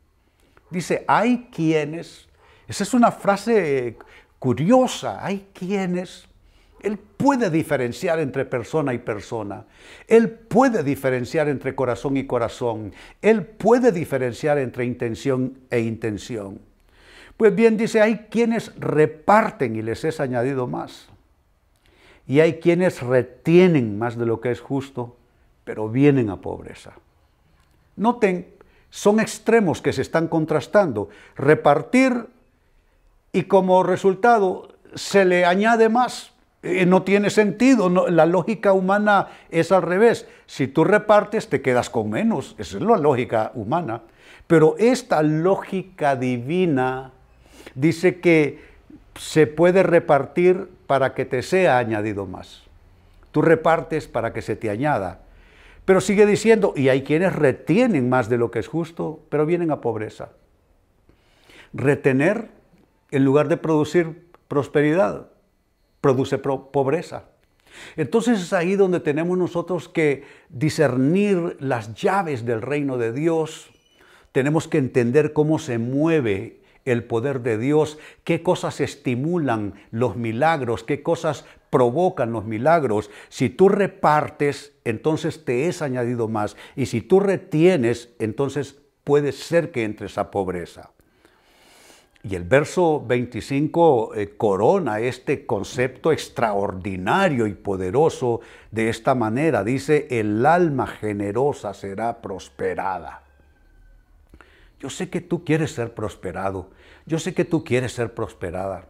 Dice, 0.70 1.04
hay 1.06 1.48
quienes, 1.54 2.28
esa 2.66 2.82
es 2.82 2.94
una 2.94 3.12
frase 3.12 3.96
curiosa, 4.38 5.24
hay 5.24 5.46
quienes 5.52 6.26
él 6.82 6.98
puede 6.98 7.50
diferenciar 7.50 8.18
entre 8.18 8.44
persona 8.44 8.94
y 8.94 8.98
persona. 8.98 9.64
Él 10.08 10.30
puede 10.30 10.82
diferenciar 10.82 11.48
entre 11.48 11.74
corazón 11.74 12.16
y 12.16 12.26
corazón. 12.26 12.92
Él 13.20 13.44
puede 13.44 13.92
diferenciar 13.92 14.58
entre 14.58 14.84
intención 14.84 15.58
e 15.70 15.80
intención. 15.80 16.60
Pues 17.36 17.54
bien, 17.54 17.76
dice, 17.76 18.00
hay 18.00 18.26
quienes 18.30 18.74
reparten 18.78 19.76
y 19.76 19.82
les 19.82 20.04
es 20.04 20.20
añadido 20.20 20.66
más. 20.66 21.08
Y 22.26 22.40
hay 22.40 22.54
quienes 22.60 23.02
retienen 23.02 23.98
más 23.98 24.16
de 24.16 24.26
lo 24.26 24.40
que 24.40 24.50
es 24.50 24.60
justo, 24.60 25.16
pero 25.64 25.88
vienen 25.88 26.30
a 26.30 26.40
pobreza. 26.40 26.92
Noten, 27.96 28.48
son 28.90 29.20
extremos 29.20 29.80
que 29.80 29.92
se 29.92 30.02
están 30.02 30.28
contrastando. 30.28 31.08
Repartir 31.36 32.26
y 33.32 33.44
como 33.44 33.82
resultado 33.82 34.68
se 34.94 35.24
le 35.24 35.44
añade 35.44 35.88
más. 35.88 36.31
Eh, 36.62 36.86
no 36.86 37.02
tiene 37.02 37.30
sentido, 37.30 37.88
la 38.08 38.24
lógica 38.24 38.72
humana 38.72 39.28
es 39.50 39.72
al 39.72 39.82
revés. 39.82 40.28
Si 40.46 40.68
tú 40.68 40.84
repartes, 40.84 41.48
te 41.48 41.60
quedas 41.60 41.90
con 41.90 42.10
menos. 42.10 42.54
Esa 42.56 42.76
es 42.76 42.82
la 42.82 42.96
lógica 42.96 43.50
humana. 43.54 44.02
Pero 44.46 44.76
esta 44.78 45.22
lógica 45.22 46.14
divina 46.14 47.10
dice 47.74 48.20
que 48.20 48.60
se 49.16 49.46
puede 49.46 49.82
repartir 49.82 50.68
para 50.86 51.14
que 51.14 51.24
te 51.24 51.42
sea 51.42 51.78
añadido 51.78 52.26
más. 52.26 52.62
Tú 53.32 53.42
repartes 53.42 54.06
para 54.06 54.32
que 54.32 54.42
se 54.42 54.54
te 54.54 54.70
añada. 54.70 55.22
Pero 55.84 56.00
sigue 56.00 56.26
diciendo, 56.26 56.74
y 56.76 56.90
hay 56.90 57.02
quienes 57.02 57.34
retienen 57.34 58.08
más 58.08 58.28
de 58.28 58.38
lo 58.38 58.52
que 58.52 58.60
es 58.60 58.68
justo, 58.68 59.20
pero 59.30 59.46
vienen 59.46 59.72
a 59.72 59.80
pobreza. 59.80 60.30
Retener 61.72 62.50
en 63.10 63.24
lugar 63.24 63.48
de 63.48 63.56
producir 63.56 64.28
prosperidad 64.46 65.31
produce 66.02 66.36
pobreza. 66.36 67.24
Entonces 67.96 68.42
es 68.42 68.52
ahí 68.52 68.76
donde 68.76 69.00
tenemos 69.00 69.38
nosotros 69.38 69.88
que 69.88 70.24
discernir 70.50 71.56
las 71.60 71.94
llaves 71.94 72.44
del 72.44 72.60
reino 72.60 72.98
de 72.98 73.12
Dios. 73.12 73.70
Tenemos 74.32 74.68
que 74.68 74.76
entender 74.76 75.32
cómo 75.32 75.58
se 75.58 75.78
mueve 75.78 76.60
el 76.84 77.04
poder 77.04 77.40
de 77.40 77.56
Dios, 77.56 77.98
qué 78.24 78.42
cosas 78.42 78.80
estimulan 78.80 79.74
los 79.90 80.16
milagros, 80.16 80.82
qué 80.82 81.02
cosas 81.02 81.44
provocan 81.70 82.32
los 82.32 82.44
milagros. 82.44 83.08
Si 83.28 83.48
tú 83.48 83.68
repartes, 83.68 84.72
entonces 84.84 85.44
te 85.44 85.68
es 85.68 85.80
añadido 85.80 86.28
más. 86.28 86.56
Y 86.76 86.86
si 86.86 87.00
tú 87.00 87.20
retienes, 87.20 88.10
entonces 88.18 88.82
puede 89.04 89.32
ser 89.32 89.70
que 89.70 89.84
entres 89.84 90.18
a 90.18 90.30
pobreza. 90.30 90.90
Y 92.24 92.36
el 92.36 92.44
verso 92.44 93.04
25 93.04 94.14
eh, 94.14 94.36
corona 94.36 95.00
este 95.00 95.44
concepto 95.44 96.12
extraordinario 96.12 97.48
y 97.48 97.54
poderoso 97.54 98.40
de 98.70 98.88
esta 98.88 99.16
manera. 99.16 99.64
Dice, 99.64 100.06
el 100.08 100.46
alma 100.46 100.86
generosa 100.86 101.74
será 101.74 102.22
prosperada. 102.22 103.24
Yo 104.78 104.88
sé 104.88 105.10
que 105.10 105.20
tú 105.20 105.44
quieres 105.44 105.72
ser 105.72 105.94
prosperado, 105.94 106.70
yo 107.06 107.18
sé 107.18 107.34
que 107.34 107.44
tú 107.44 107.64
quieres 107.64 107.92
ser 107.92 108.14
prosperada, 108.14 108.86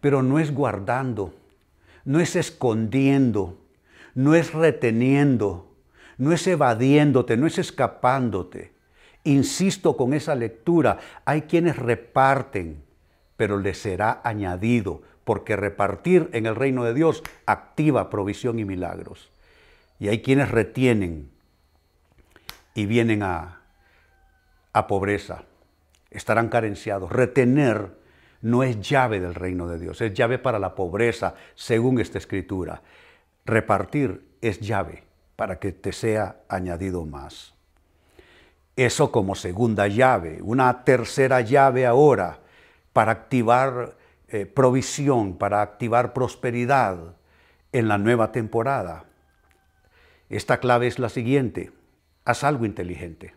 pero 0.00 0.22
no 0.22 0.38
es 0.38 0.54
guardando, 0.54 1.34
no 2.04 2.18
es 2.18 2.34
escondiendo, 2.34 3.58
no 4.14 4.34
es 4.34 4.54
reteniendo, 4.54 5.70
no 6.16 6.32
es 6.32 6.46
evadiéndote, 6.46 7.36
no 7.36 7.46
es 7.46 7.58
escapándote 7.58 8.77
Insisto 9.28 9.94
con 9.94 10.14
esa 10.14 10.34
lectura, 10.34 11.00
hay 11.26 11.42
quienes 11.42 11.76
reparten, 11.76 12.82
pero 13.36 13.58
les 13.58 13.76
será 13.76 14.22
añadido, 14.24 15.02
porque 15.24 15.54
repartir 15.54 16.30
en 16.32 16.46
el 16.46 16.56
reino 16.56 16.82
de 16.82 16.94
Dios 16.94 17.22
activa 17.44 18.08
provisión 18.08 18.58
y 18.58 18.64
milagros. 18.64 19.30
Y 19.98 20.08
hay 20.08 20.22
quienes 20.22 20.50
retienen 20.50 21.30
y 22.72 22.86
vienen 22.86 23.22
a, 23.22 23.60
a 24.72 24.86
pobreza, 24.86 25.44
estarán 26.10 26.48
carenciados. 26.48 27.12
Retener 27.12 27.98
no 28.40 28.62
es 28.62 28.80
llave 28.80 29.20
del 29.20 29.34
reino 29.34 29.68
de 29.68 29.78
Dios, 29.78 30.00
es 30.00 30.14
llave 30.14 30.38
para 30.38 30.58
la 30.58 30.74
pobreza, 30.74 31.34
según 31.54 32.00
esta 32.00 32.16
escritura. 32.16 32.80
Repartir 33.44 34.26
es 34.40 34.58
llave 34.60 35.02
para 35.36 35.58
que 35.58 35.72
te 35.72 35.92
sea 35.92 36.40
añadido 36.48 37.04
más. 37.04 37.57
Eso 38.78 39.10
como 39.10 39.34
segunda 39.34 39.88
llave. 39.88 40.40
Una 40.40 40.84
tercera 40.84 41.40
llave 41.40 41.84
ahora 41.84 42.38
para 42.92 43.10
activar 43.10 43.96
eh, 44.28 44.46
provisión, 44.46 45.36
para 45.36 45.62
activar 45.62 46.12
prosperidad 46.12 47.16
en 47.72 47.88
la 47.88 47.98
nueva 47.98 48.30
temporada. 48.30 49.06
Esta 50.28 50.60
clave 50.60 50.86
es 50.86 51.00
la 51.00 51.08
siguiente. 51.08 51.72
Haz 52.24 52.44
algo 52.44 52.64
inteligente. 52.64 53.34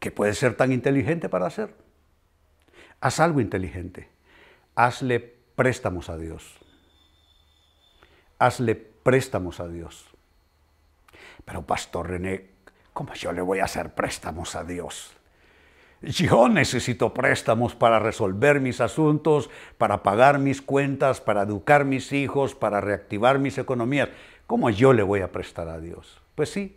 ¿Qué 0.00 0.10
puede 0.10 0.34
ser 0.34 0.56
tan 0.56 0.72
inteligente 0.72 1.28
para 1.28 1.46
hacer? 1.46 1.76
Haz 3.00 3.20
algo 3.20 3.40
inteligente. 3.40 4.08
Hazle 4.74 5.20
préstamos 5.54 6.10
a 6.10 6.16
Dios. 6.16 6.58
Hazle 8.40 8.74
préstamos 8.74 9.60
a 9.60 9.68
Dios. 9.68 10.10
Pero 11.44 11.62
Pastor 11.62 12.08
René, 12.08 12.51
¿Cómo 12.92 13.14
yo 13.14 13.32
le 13.32 13.40
voy 13.40 13.60
a 13.60 13.64
hacer 13.64 13.94
préstamos 13.94 14.54
a 14.54 14.64
Dios? 14.64 15.16
Yo 16.02 16.48
necesito 16.48 17.14
préstamos 17.14 17.76
para 17.76 18.00
resolver 18.00 18.60
mis 18.60 18.80
asuntos, 18.80 19.50
para 19.78 20.02
pagar 20.02 20.40
mis 20.40 20.60
cuentas, 20.60 21.20
para 21.20 21.42
educar 21.42 21.84
mis 21.84 22.12
hijos, 22.12 22.56
para 22.56 22.80
reactivar 22.80 23.38
mis 23.38 23.56
economías. 23.56 24.08
¿Cómo 24.48 24.68
yo 24.68 24.92
le 24.92 25.04
voy 25.04 25.20
a 25.20 25.30
prestar 25.30 25.68
a 25.68 25.78
Dios? 25.78 26.20
Pues 26.34 26.50
sí, 26.50 26.76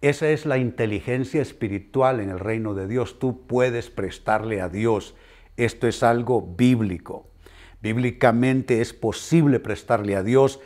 esa 0.00 0.28
es 0.30 0.46
la 0.46 0.56
inteligencia 0.56 1.42
espiritual 1.42 2.20
en 2.20 2.30
el 2.30 2.40
reino 2.40 2.74
de 2.74 2.88
Dios. 2.88 3.18
Tú 3.18 3.46
puedes 3.46 3.90
prestarle 3.90 4.60
a 4.62 4.68
Dios. 4.68 5.14
Esto 5.56 5.86
es 5.86 6.02
algo 6.02 6.40
bíblico. 6.42 7.28
Bíblicamente 7.82 8.80
es 8.80 8.94
posible 8.94 9.60
prestarle 9.60 10.16
a 10.16 10.22
Dios 10.22 10.58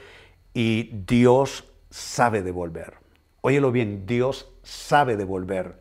y 0.54 0.90
Dios 1.04 1.72
sabe 1.90 2.42
devolver. 2.42 3.07
Óyelo 3.40 3.72
bien, 3.72 4.06
Dios 4.06 4.50
sabe 4.62 5.16
devolver. 5.16 5.80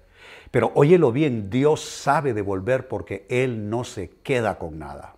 Pero 0.51 0.71
óyelo 0.75 1.11
bien, 1.11 1.49
Dios 1.49 1.81
sabe 1.81 2.33
devolver 2.33 2.87
porque 2.87 3.25
Él 3.29 3.69
no 3.69 3.83
se 3.83 4.09
queda 4.23 4.57
con 4.57 4.79
nada. 4.79 5.15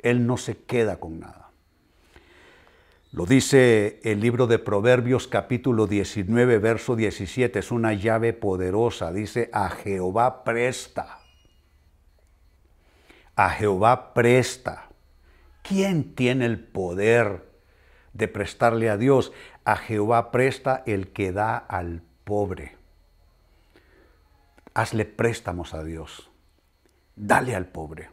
Él 0.00 0.26
no 0.26 0.36
se 0.36 0.56
queda 0.58 0.98
con 0.98 1.20
nada. 1.20 1.50
Lo 3.12 3.26
dice 3.26 4.00
el 4.04 4.20
libro 4.20 4.46
de 4.46 4.58
Proverbios 4.58 5.28
capítulo 5.28 5.86
19, 5.86 6.58
verso 6.58 6.96
17. 6.96 7.58
Es 7.58 7.70
una 7.70 7.92
llave 7.92 8.32
poderosa. 8.32 9.12
Dice, 9.12 9.50
a 9.52 9.68
Jehová 9.68 10.44
presta. 10.44 11.18
A 13.36 13.50
Jehová 13.50 14.14
presta. 14.14 14.88
¿Quién 15.62 16.14
tiene 16.14 16.46
el 16.46 16.58
poder 16.58 17.51
de 18.12 18.28
prestarle 18.28 18.90
a 18.90 18.96
Dios? 18.96 19.32
A 19.64 19.76
Jehová 19.76 20.30
presta 20.30 20.82
el 20.86 21.08
que 21.08 21.32
da 21.32 21.56
al 21.56 22.02
pobre 22.24 22.82
hazle 24.74 25.04
préstamos 25.04 25.74
a 25.74 25.84
Dios, 25.84 26.30
dale 27.16 27.54
al 27.54 27.66
pobre. 27.66 28.10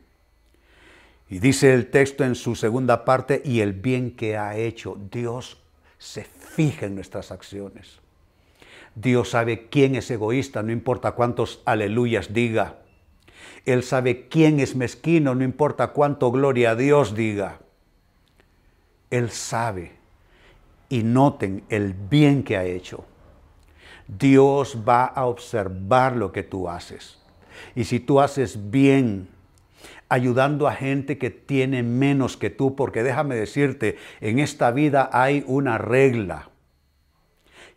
Y 1.29 1.39
dice 1.39 1.74
el 1.74 1.89
texto 1.89 2.24
en 2.24 2.36
su 2.36 2.56
segunda 2.56 3.06
parte, 3.06 3.41
y 3.46 3.62
el 3.62 3.74
bien 3.74 4.15
que 4.15 4.38
ha 4.38 4.58
hecho, 4.58 4.98
Dios 5.12 5.62
se 5.98 6.24
fija 6.24 6.88
en 6.88 6.96
nuestras 6.96 7.32
acciones. 7.32 8.00
Dios 8.96 9.29
sabe 9.29 9.68
quién 9.70 9.96
es 9.96 10.10
egoísta, 10.10 10.63
no 10.63 10.72
importa 10.72 11.12
cuántos 11.12 11.62
aleluyas 11.65 12.34
diga. 12.34 12.79
Él 13.65 13.84
sabe 13.84 14.27
quién 14.27 14.60
es 14.60 14.75
mezquino, 14.75 15.36
no 15.36 15.44
importa 15.44 15.89
cuánto 15.89 16.32
gloria 16.32 16.72
a 16.72 16.75
Dios 16.75 17.13
diga. 17.13 17.60
Él 19.09 19.29
sabe. 19.29 19.93
Y 20.89 21.03
noten 21.03 21.63
el 21.69 21.93
bien 21.93 22.43
que 22.43 22.57
ha 22.57 22.65
hecho. 22.65 23.05
Dios 24.07 24.79
va 24.87 25.05
a 25.05 25.27
observar 25.27 26.15
lo 26.15 26.31
que 26.31 26.41
tú 26.41 26.67
haces. 26.67 27.19
Y 27.75 27.83
si 27.83 27.99
tú 27.99 28.19
haces 28.19 28.71
bien, 28.71 29.27
ayudando 30.09 30.67
a 30.67 30.73
gente 30.73 31.17
que 31.17 31.29
tiene 31.29 31.83
menos 31.83 32.35
que 32.35 32.49
tú, 32.49 32.75
porque 32.75 33.03
déjame 33.03 33.35
decirte, 33.35 33.97
en 34.21 34.39
esta 34.39 34.71
vida 34.71 35.09
hay 35.13 35.43
una 35.47 35.77
regla. 35.77 36.49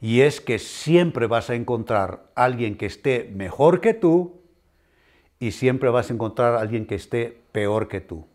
Y 0.00 0.22
es 0.22 0.40
que 0.40 0.58
siempre 0.58 1.26
vas 1.26 1.50
a 1.50 1.54
encontrar 1.54 2.24
a 2.34 2.44
alguien 2.44 2.76
que 2.76 2.86
esté 2.86 3.30
mejor 3.34 3.80
que 3.80 3.94
tú 3.94 4.40
y 5.38 5.52
siempre 5.52 5.90
vas 5.90 6.10
a 6.10 6.14
encontrar 6.14 6.54
alguien 6.56 6.86
que 6.86 6.96
esté 6.96 7.40
peor 7.52 7.88
que 7.88 8.00
tú. 8.00 8.26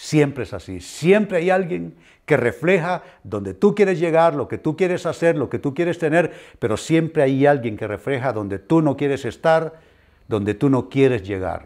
Siempre 0.00 0.44
es 0.44 0.54
así. 0.54 0.78
Siempre 0.78 1.38
hay 1.38 1.50
alguien 1.50 1.96
que 2.24 2.36
refleja 2.36 3.02
donde 3.24 3.52
tú 3.52 3.74
quieres 3.74 3.98
llegar, 3.98 4.36
lo 4.36 4.46
que 4.46 4.56
tú 4.56 4.76
quieres 4.76 5.06
hacer, 5.06 5.36
lo 5.36 5.50
que 5.50 5.58
tú 5.58 5.74
quieres 5.74 5.98
tener, 5.98 6.32
pero 6.60 6.76
siempre 6.76 7.24
hay 7.24 7.46
alguien 7.46 7.76
que 7.76 7.88
refleja 7.88 8.32
donde 8.32 8.60
tú 8.60 8.80
no 8.80 8.96
quieres 8.96 9.24
estar, 9.24 9.80
donde 10.28 10.54
tú 10.54 10.70
no 10.70 10.88
quieres 10.88 11.24
llegar. 11.24 11.64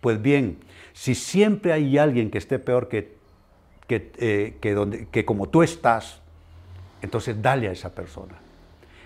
Pues 0.00 0.20
bien, 0.20 0.58
si 0.92 1.14
siempre 1.14 1.72
hay 1.72 1.98
alguien 1.98 2.32
que 2.32 2.38
esté 2.38 2.58
peor 2.58 2.88
que, 2.88 3.14
que, 3.86 4.10
eh, 4.18 4.74
donde, 4.74 5.06
que 5.06 5.24
como 5.24 5.48
tú 5.48 5.62
estás, 5.62 6.20
entonces 7.00 7.40
dale 7.40 7.68
a 7.68 7.72
esa 7.72 7.94
persona. 7.94 8.34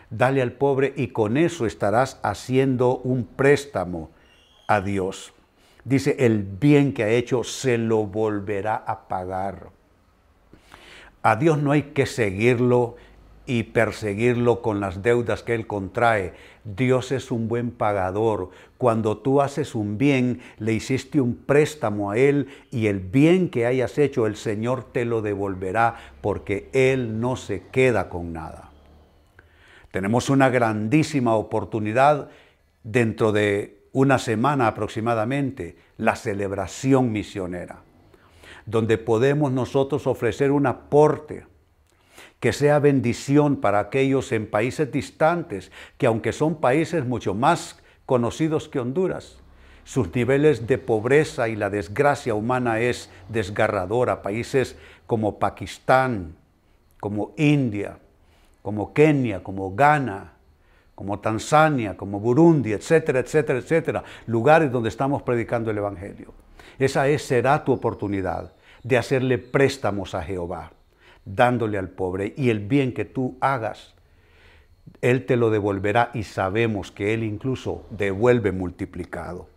Dale 0.08 0.40
al 0.40 0.52
pobre 0.52 0.94
y 0.96 1.08
con 1.08 1.36
eso 1.36 1.66
estarás 1.66 2.18
haciendo 2.22 2.96
un 3.00 3.26
préstamo 3.26 4.08
a 4.66 4.80
Dios. 4.80 5.34
Dice, 5.84 6.16
el 6.20 6.42
bien 6.42 6.92
que 6.92 7.04
ha 7.04 7.08
hecho 7.08 7.44
se 7.44 7.78
lo 7.78 8.04
volverá 8.04 8.76
a 8.76 9.08
pagar. 9.08 9.70
A 11.22 11.36
Dios 11.36 11.58
no 11.58 11.72
hay 11.72 11.82
que 11.82 12.06
seguirlo 12.06 12.96
y 13.46 13.64
perseguirlo 13.64 14.62
con 14.62 14.80
las 14.80 15.02
deudas 15.02 15.42
que 15.42 15.54
Él 15.54 15.66
contrae. 15.66 16.34
Dios 16.64 17.10
es 17.10 17.30
un 17.30 17.48
buen 17.48 17.70
pagador. 17.72 18.50
Cuando 18.78 19.18
tú 19.18 19.40
haces 19.40 19.74
un 19.74 19.98
bien, 19.98 20.40
le 20.58 20.72
hiciste 20.72 21.20
un 21.20 21.34
préstamo 21.34 22.10
a 22.10 22.16
Él 22.16 22.46
y 22.70 22.86
el 22.86 23.00
bien 23.00 23.48
que 23.48 23.66
hayas 23.66 23.98
hecho, 23.98 24.26
el 24.26 24.36
Señor 24.36 24.84
te 24.92 25.04
lo 25.04 25.20
devolverá 25.20 25.96
porque 26.20 26.68
Él 26.72 27.20
no 27.20 27.36
se 27.36 27.62
queda 27.72 28.08
con 28.08 28.32
nada. 28.32 28.70
Tenemos 29.90 30.30
una 30.30 30.48
grandísima 30.48 31.34
oportunidad 31.34 32.28
dentro 32.84 33.32
de 33.32 33.79
una 33.92 34.18
semana 34.18 34.68
aproximadamente, 34.68 35.76
la 35.96 36.16
celebración 36.16 37.12
misionera, 37.12 37.82
donde 38.66 38.98
podemos 38.98 39.52
nosotros 39.52 40.06
ofrecer 40.06 40.50
un 40.52 40.66
aporte 40.66 41.46
que 42.38 42.52
sea 42.52 42.78
bendición 42.78 43.56
para 43.56 43.80
aquellos 43.80 44.32
en 44.32 44.46
países 44.48 44.90
distantes, 44.90 45.70
que 45.98 46.06
aunque 46.06 46.32
son 46.32 46.56
países 46.56 47.04
mucho 47.04 47.34
más 47.34 47.78
conocidos 48.06 48.68
que 48.68 48.80
Honduras, 48.80 49.38
sus 49.84 50.14
niveles 50.14 50.66
de 50.66 50.78
pobreza 50.78 51.48
y 51.48 51.56
la 51.56 51.68
desgracia 51.68 52.34
humana 52.34 52.80
es 52.80 53.10
desgarradora. 53.28 54.22
Países 54.22 54.76
como 55.06 55.38
Pakistán, 55.38 56.36
como 57.00 57.34
India, 57.36 57.98
como 58.62 58.94
Kenia, 58.94 59.42
como 59.42 59.74
Ghana, 59.74 60.34
como 61.00 61.18
Tanzania, 61.18 61.96
como 61.96 62.20
Burundi, 62.20 62.74
etcétera, 62.74 63.20
etcétera, 63.20 63.58
etcétera, 63.58 64.04
lugares 64.26 64.70
donde 64.70 64.90
estamos 64.90 65.22
predicando 65.22 65.70
el 65.70 65.78
Evangelio. 65.78 66.34
Esa 66.78 67.08
es, 67.08 67.22
será 67.22 67.64
tu 67.64 67.72
oportunidad 67.72 68.52
de 68.82 68.98
hacerle 68.98 69.38
préstamos 69.38 70.14
a 70.14 70.22
Jehová, 70.22 70.72
dándole 71.24 71.78
al 71.78 71.88
pobre 71.88 72.34
y 72.36 72.50
el 72.50 72.60
bien 72.60 72.92
que 72.92 73.06
tú 73.06 73.38
hagas, 73.40 73.94
Él 75.00 75.24
te 75.24 75.36
lo 75.36 75.48
devolverá 75.48 76.10
y 76.12 76.24
sabemos 76.24 76.92
que 76.92 77.14
Él 77.14 77.24
incluso 77.24 77.86
devuelve 77.88 78.52
multiplicado. 78.52 79.48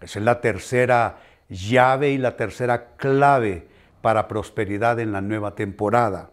Esa 0.00 0.18
es 0.18 0.24
la 0.24 0.40
tercera 0.40 1.20
llave 1.48 2.10
y 2.10 2.18
la 2.18 2.36
tercera 2.36 2.96
clave 2.96 3.68
para 4.00 4.26
prosperidad 4.26 4.98
en 4.98 5.12
la 5.12 5.20
nueva 5.20 5.54
temporada. 5.54 6.30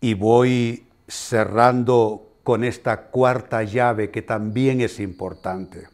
Y 0.00 0.14
voy 0.14 0.86
cerrando 1.08 2.29
con 2.42 2.64
esta 2.64 3.08
cuarta 3.08 3.62
llave 3.62 4.10
que 4.10 4.22
también 4.22 4.80
es 4.80 5.00
importante. 5.00 5.88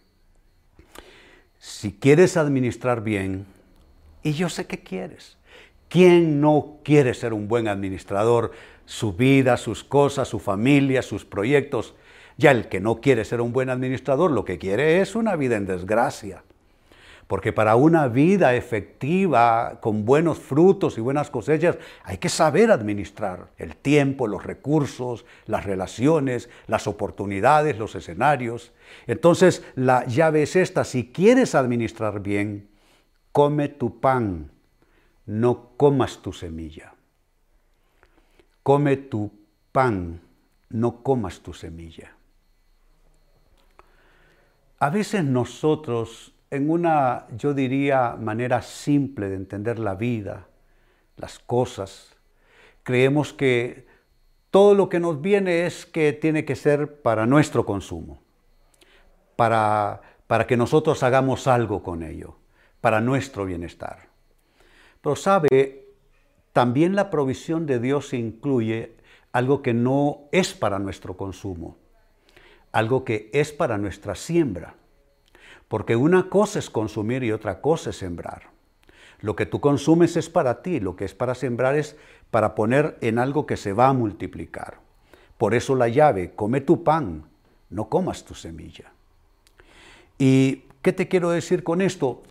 Si 1.58 1.92
quieres 1.92 2.36
administrar 2.36 3.02
bien, 3.02 3.46
y 4.22 4.32
yo 4.32 4.48
sé 4.48 4.66
que 4.66 4.82
quieres, 4.82 5.36
¿quién 5.88 6.40
no 6.40 6.78
quiere 6.84 7.14
ser 7.14 7.32
un 7.32 7.48
buen 7.48 7.68
administrador? 7.68 8.52
Su 8.84 9.12
vida, 9.12 9.56
sus 9.56 9.82
cosas, 9.82 10.28
su 10.28 10.38
familia, 10.38 11.02
sus 11.02 11.24
proyectos. 11.24 11.94
Ya 12.36 12.50
el 12.50 12.68
que 12.68 12.80
no 12.80 13.00
quiere 13.00 13.24
ser 13.24 13.40
un 13.40 13.52
buen 13.52 13.70
administrador, 13.70 14.30
lo 14.30 14.44
que 14.44 14.58
quiere 14.58 15.00
es 15.00 15.16
una 15.16 15.36
vida 15.36 15.56
en 15.56 15.66
desgracia. 15.66 16.44
Porque 17.26 17.52
para 17.52 17.74
una 17.74 18.06
vida 18.06 18.54
efectiva, 18.54 19.78
con 19.80 20.04
buenos 20.04 20.38
frutos 20.38 20.96
y 20.96 21.00
buenas 21.00 21.28
cosechas, 21.28 21.76
hay 22.04 22.18
que 22.18 22.28
saber 22.28 22.70
administrar 22.70 23.50
el 23.56 23.76
tiempo, 23.76 24.28
los 24.28 24.44
recursos, 24.44 25.24
las 25.46 25.64
relaciones, 25.64 26.48
las 26.68 26.86
oportunidades, 26.86 27.78
los 27.78 27.96
escenarios. 27.96 28.72
Entonces, 29.08 29.64
la 29.74 30.04
llave 30.06 30.44
es 30.44 30.54
esta. 30.54 30.84
Si 30.84 31.10
quieres 31.10 31.56
administrar 31.56 32.20
bien, 32.20 32.68
come 33.32 33.68
tu 33.68 33.98
pan, 33.98 34.52
no 35.26 35.70
comas 35.76 36.22
tu 36.22 36.32
semilla. 36.32 36.94
Come 38.62 38.96
tu 38.96 39.32
pan, 39.72 40.20
no 40.70 41.02
comas 41.02 41.40
tu 41.40 41.52
semilla. 41.52 42.12
A 44.78 44.90
veces 44.90 45.24
nosotros 45.24 46.35
en 46.50 46.70
una, 46.70 47.26
yo 47.36 47.54
diría, 47.54 48.16
manera 48.18 48.62
simple 48.62 49.28
de 49.28 49.36
entender 49.36 49.78
la 49.78 49.94
vida, 49.94 50.46
las 51.16 51.38
cosas. 51.38 52.16
Creemos 52.82 53.32
que 53.32 53.86
todo 54.50 54.74
lo 54.74 54.88
que 54.88 55.00
nos 55.00 55.20
viene 55.20 55.66
es 55.66 55.86
que 55.86 56.12
tiene 56.12 56.44
que 56.44 56.56
ser 56.56 57.02
para 57.02 57.26
nuestro 57.26 57.66
consumo, 57.66 58.22
para, 59.34 60.00
para 60.26 60.46
que 60.46 60.56
nosotros 60.56 61.02
hagamos 61.02 61.46
algo 61.46 61.82
con 61.82 62.02
ello, 62.02 62.36
para 62.80 63.00
nuestro 63.00 63.44
bienestar. 63.44 64.08
Pero 65.02 65.16
sabe, 65.16 65.88
también 66.52 66.94
la 66.94 67.10
provisión 67.10 67.66
de 67.66 67.80
Dios 67.80 68.14
incluye 68.14 68.96
algo 69.32 69.60
que 69.60 69.74
no 69.74 70.20
es 70.32 70.54
para 70.54 70.78
nuestro 70.78 71.16
consumo, 71.16 71.76
algo 72.72 73.04
que 73.04 73.30
es 73.34 73.52
para 73.52 73.76
nuestra 73.76 74.14
siembra. 74.14 74.74
Porque 75.68 75.96
una 75.96 76.28
cosa 76.28 76.58
es 76.58 76.70
consumir 76.70 77.24
y 77.24 77.32
otra 77.32 77.60
cosa 77.60 77.90
es 77.90 77.96
sembrar. 77.96 78.50
Lo 79.20 79.34
que 79.34 79.46
tú 79.46 79.60
consumes 79.60 80.16
es 80.16 80.28
para 80.28 80.62
ti, 80.62 80.80
lo 80.80 80.94
que 80.94 81.04
es 81.04 81.14
para 81.14 81.34
sembrar 81.34 81.76
es 81.76 81.96
para 82.30 82.54
poner 82.54 82.98
en 83.00 83.18
algo 83.18 83.46
que 83.46 83.56
se 83.56 83.72
va 83.72 83.88
a 83.88 83.92
multiplicar. 83.92 84.78
Por 85.38 85.54
eso 85.54 85.74
la 85.74 85.88
llave, 85.88 86.32
come 86.34 86.60
tu 86.60 86.84
pan, 86.84 87.24
no 87.70 87.88
comas 87.88 88.24
tu 88.24 88.34
semilla. 88.34 88.92
¿Y 90.18 90.64
qué 90.82 90.92
te 90.92 91.08
quiero 91.08 91.30
decir 91.30 91.62
con 91.62 91.80
esto? 91.80 92.22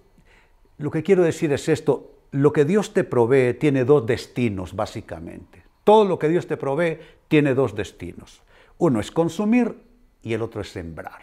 Lo 0.78 0.91
que 0.91 1.04
quiero 1.04 1.24
decir 1.24 1.52
es 1.54 1.69
esto, 1.69 2.12
lo 2.32 2.52
que 2.52 2.65
Dios 2.65 2.93
te 2.93 3.04
provee 3.04 3.54
tiene 3.54 3.86
dos 3.86 4.06
destinos 4.06 4.76
básicamente. 4.76 5.63
Todo 5.84 6.06
lo 6.06 6.19
que 6.19 6.30
Dios 6.30 6.48
te 6.48 6.58
provee 6.58 7.00
tiene 7.28 7.54
dos 7.54 7.76
destinos. 7.76 8.41
Uno 8.78 9.00
es 9.00 9.12
consumir 9.12 9.78
y 10.21 10.34
el 10.34 10.41
otro 10.41 10.62
es 10.62 10.69
sembrar. 10.69 11.21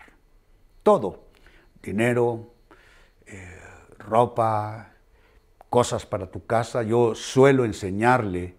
Todo 0.82 1.24
dinero, 1.82 2.52
eh, 3.26 3.58
ropa, 3.98 4.92
cosas 5.68 6.06
para 6.06 6.30
tu 6.30 6.46
casa. 6.46 6.82
Yo 6.82 7.14
suelo 7.14 7.64
enseñarle 7.64 8.54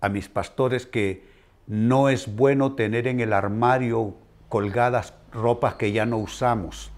a 0.00 0.08
mis 0.08 0.28
pastores 0.28 0.86
que 0.86 1.24
no 1.66 2.08
es 2.08 2.34
bueno 2.34 2.74
tener 2.74 3.06
en 3.06 3.20
el 3.20 3.32
armario 3.32 4.14
colgadas 4.48 5.14
ropas 5.32 5.74
que 5.74 5.92
ya 5.92 6.06
no 6.06 6.18
usamos, 6.18 6.92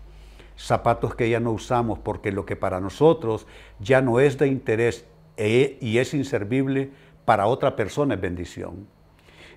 zapatos 0.57 1.15
que 1.15 1.31
ya 1.31 1.41
no 1.41 1.53
usamos, 1.53 1.99
porque 1.99 2.33
lo 2.33 2.45
que 2.45 2.57
para 2.57 2.81
nosotros 2.81 3.47
ya 3.81 4.03
no 4.03 4.21
es 4.21 4.39
de 4.39 4.49
interés 4.49 5.07
e, 5.37 5.79
y 5.81 5.99
es 5.99 6.15
inservible, 6.15 6.91
para 7.25 7.47
otra 7.47 7.77
persona 7.77 8.15
es 8.15 8.21
bendición. 8.21 8.87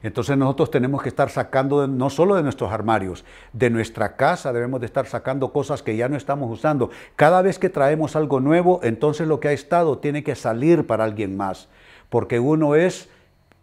Entonces 0.04 0.36
nosotros 0.36 0.72
tenemos 0.72 1.04
que 1.04 1.10
estar 1.10 1.30
sacando 1.30 1.88
no 1.88 2.10
solo 2.10 2.36
de 2.36 2.44
nuestros 2.44 2.72
armarios, 2.72 3.24
de 3.54 3.70
nuestra 3.70 4.16
casa 4.16 4.52
debemos 4.52 4.80
de 4.80 4.88
estar 4.88 5.06
sacando 5.06 5.54
cosas 5.54 5.84
que 5.84 5.96
ya 5.96 6.10
no 6.10 6.18
estamos 6.18 6.52
usando. 6.52 6.90
Cada 7.16 7.42
vez 7.42 7.60
que 7.60 7.70
traemos 7.70 8.16
algo 8.16 8.40
nuevo, 8.40 8.80
entonces 8.84 9.28
lo 9.28 9.40
que 9.40 9.50
ha 9.50 9.54
estado 9.54 10.00
tiene 10.00 10.24
que 10.24 10.36
salir 10.36 10.88
para 10.88 11.04
alguien 11.04 11.38
más, 11.38 11.70
porque 12.10 12.40
uno 12.40 12.76
es 12.76 13.10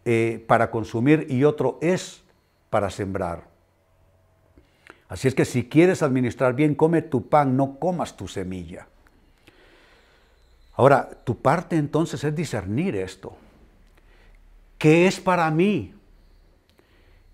eh, 0.05 0.45
para 0.47 0.71
consumir 0.71 1.27
y 1.29 1.43
otro 1.43 1.79
es 1.83 2.23
para 2.71 2.91
sembrar. 2.91 3.49
Así 5.09 5.27
es 5.27 5.35
que 5.35 5.45
si 5.45 5.69
quieres 5.69 6.03
administrar 6.03 6.55
bien, 6.55 6.75
come 6.75 7.03
tu 7.03 7.29
pan, 7.29 7.57
no 7.57 7.79
comas 7.79 8.17
tu 8.17 8.29
semilla. 8.29 8.87
Ahora, 10.75 11.09
tu 11.25 11.37
parte 11.39 11.77
entonces 11.77 12.23
es 12.23 12.37
discernir 12.37 12.95
esto. 12.95 13.37
¿Qué 14.77 15.09
es 15.09 15.19
para 15.19 15.51
mí? 15.51 15.98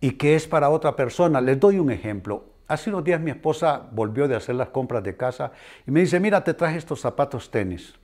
Y 0.00 0.12
que 0.12 0.34
es 0.34 0.46
para 0.46 0.70
otra 0.70 0.96
persona. 0.96 1.40
Les 1.40 1.58
doy 1.58 1.78
un 1.78 1.90
ejemplo. 1.90 2.44
Hace 2.66 2.90
unos 2.90 3.04
días 3.04 3.20
mi 3.20 3.30
esposa 3.30 3.88
volvió 3.92 4.26
de 4.28 4.36
hacer 4.36 4.54
las 4.54 4.68
compras 4.70 5.02
de 5.02 5.16
casa 5.16 5.52
y 5.86 5.90
me 5.90 6.00
dice, 6.00 6.18
mira, 6.20 6.42
te 6.44 6.54
traje 6.54 6.78
estos 6.78 7.00
zapatos 7.00 7.50
tenis 7.50 7.94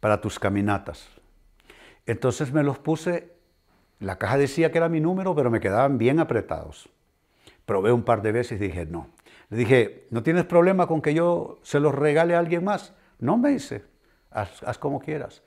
para 0.00 0.20
tus 0.20 0.38
caminatas. 0.38 1.08
Entonces 2.06 2.52
me 2.52 2.62
los 2.62 2.78
puse, 2.78 3.32
la 4.00 4.16
caja 4.16 4.38
decía 4.38 4.72
que 4.72 4.78
era 4.78 4.88
mi 4.88 5.00
número, 5.00 5.34
pero 5.34 5.50
me 5.50 5.60
quedaban 5.60 5.98
bien 5.98 6.20
apretados. 6.20 6.88
Probé 7.66 7.92
un 7.92 8.02
par 8.02 8.22
de 8.22 8.32
veces 8.32 8.60
y 8.60 8.64
dije, 8.64 8.86
no. 8.86 9.10
Le 9.50 9.58
dije, 9.58 10.06
¿no 10.10 10.22
tienes 10.22 10.44
problema 10.44 10.86
con 10.86 11.02
que 11.02 11.14
yo 11.14 11.58
se 11.62 11.80
los 11.80 11.94
regale 11.94 12.34
a 12.34 12.38
alguien 12.38 12.64
más? 12.64 12.94
No 13.18 13.36
me 13.36 13.50
dice, 13.50 13.84
haz, 14.30 14.62
haz 14.62 14.78
como 14.78 15.00
quieras. 15.00 15.42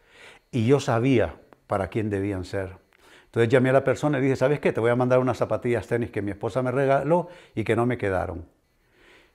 y 0.51 0.67
yo 0.67 0.79
sabía 0.79 1.35
para 1.67 1.87
quién 1.87 2.09
debían 2.09 2.43
ser. 2.43 2.80
Entonces 3.31 3.47
llamé 3.47 3.69
a 3.69 3.73
la 3.73 3.83
persona 3.85 4.19
y 4.19 4.23
dije, 4.23 4.35
¿sabes 4.35 4.59
qué? 4.59 4.73
Te 4.73 4.81
voy 4.81 4.91
a 4.91 4.95
mandar 4.97 5.19
unas 5.19 5.37
zapatillas 5.37 5.87
tenis 5.87 6.11
que 6.11 6.21
mi 6.21 6.31
esposa 6.31 6.61
me 6.61 6.69
regaló 6.69 7.29
y 7.55 7.63
que 7.63 7.77
no 7.77 7.85
me 7.85 7.97
quedaron. 7.97 8.45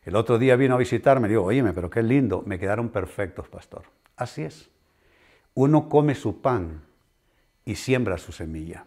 El 0.04 0.16
otro 0.16 0.38
día 0.38 0.54
vino 0.54 0.74
a 0.74 0.78
visitarme 0.78 1.28
y 1.28 1.30
digo, 1.30 1.44
oye, 1.44 1.64
pero 1.72 1.88
qué 1.88 2.02
lindo, 2.02 2.42
me 2.44 2.58
quedaron 2.58 2.90
perfectos, 2.90 3.48
pastor. 3.48 3.84
Así 4.14 4.42
es. 4.42 4.68
Uno 5.54 5.88
come 5.88 6.14
su 6.14 6.42
pan 6.42 6.82
y 7.64 7.76
siembra 7.76 8.18
su 8.18 8.32
semilla. 8.32 8.84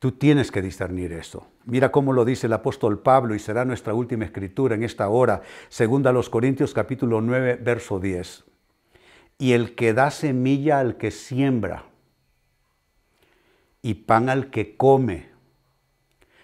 Tú 0.00 0.10
tienes 0.10 0.50
que 0.50 0.60
discernir 0.60 1.12
eso. 1.12 1.46
Mira 1.64 1.92
cómo 1.92 2.12
lo 2.12 2.24
dice 2.24 2.48
el 2.48 2.54
apóstol 2.54 2.98
Pablo 2.98 3.36
y 3.36 3.38
será 3.38 3.64
nuestra 3.64 3.94
última 3.94 4.24
escritura 4.24 4.74
en 4.74 4.82
esta 4.82 5.08
hora, 5.08 5.42
segunda 5.68 6.10
a 6.10 6.12
los 6.12 6.28
Corintios 6.30 6.74
capítulo 6.74 7.20
9, 7.20 7.60
verso 7.62 8.00
10. 8.00 8.44
Y 9.38 9.52
el 9.52 9.76
que 9.76 9.94
da 9.94 10.10
semilla 10.10 10.80
al 10.80 10.96
que 10.96 11.12
siembra 11.12 11.84
y 13.82 13.94
pan 13.94 14.28
al 14.28 14.50
que 14.50 14.76
come. 14.76 15.30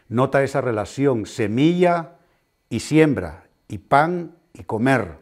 Nota 0.08 0.42
esa 0.42 0.60
relación, 0.60 1.26
semilla 1.26 2.16
y 2.68 2.80
siembra, 2.80 3.44
y 3.68 3.78
pan 3.78 4.36
y 4.52 4.64
comer. 4.64 5.18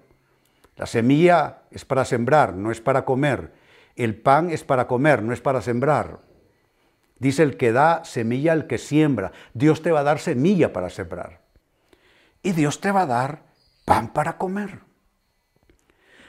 La 0.77 0.87
semilla 0.87 1.63
es 1.71 1.85
para 1.85 2.05
sembrar, 2.05 2.55
no 2.55 2.71
es 2.71 2.81
para 2.81 3.05
comer. 3.05 3.53
El 3.97 4.21
pan 4.21 4.51
es 4.51 4.65
para 4.65 4.87
comer, 4.87 5.23
no 5.23 5.33
es 5.33 5.41
para 5.41 5.61
sembrar. 5.61 6.21
Dice 7.19 7.43
el 7.43 7.57
que 7.57 7.73
da 7.73 8.05
semilla 8.05 8.53
al 8.53 8.67
que 8.67 8.79
siembra. 8.79 9.33
Dios 9.55 9.83
te 9.83 9.93
va 9.93 10.01
a 10.01 10.05
dar 10.05 10.19
semilla 10.19 10.73
para 10.73 10.91
sembrar. 10.91 11.41
Y 12.43 12.53
Dios 12.53 12.81
te 12.81 12.91
va 12.91 13.03
a 13.03 13.07
dar 13.07 13.43
pan 13.85 14.13
para 14.13 14.39
comer. 14.39 14.81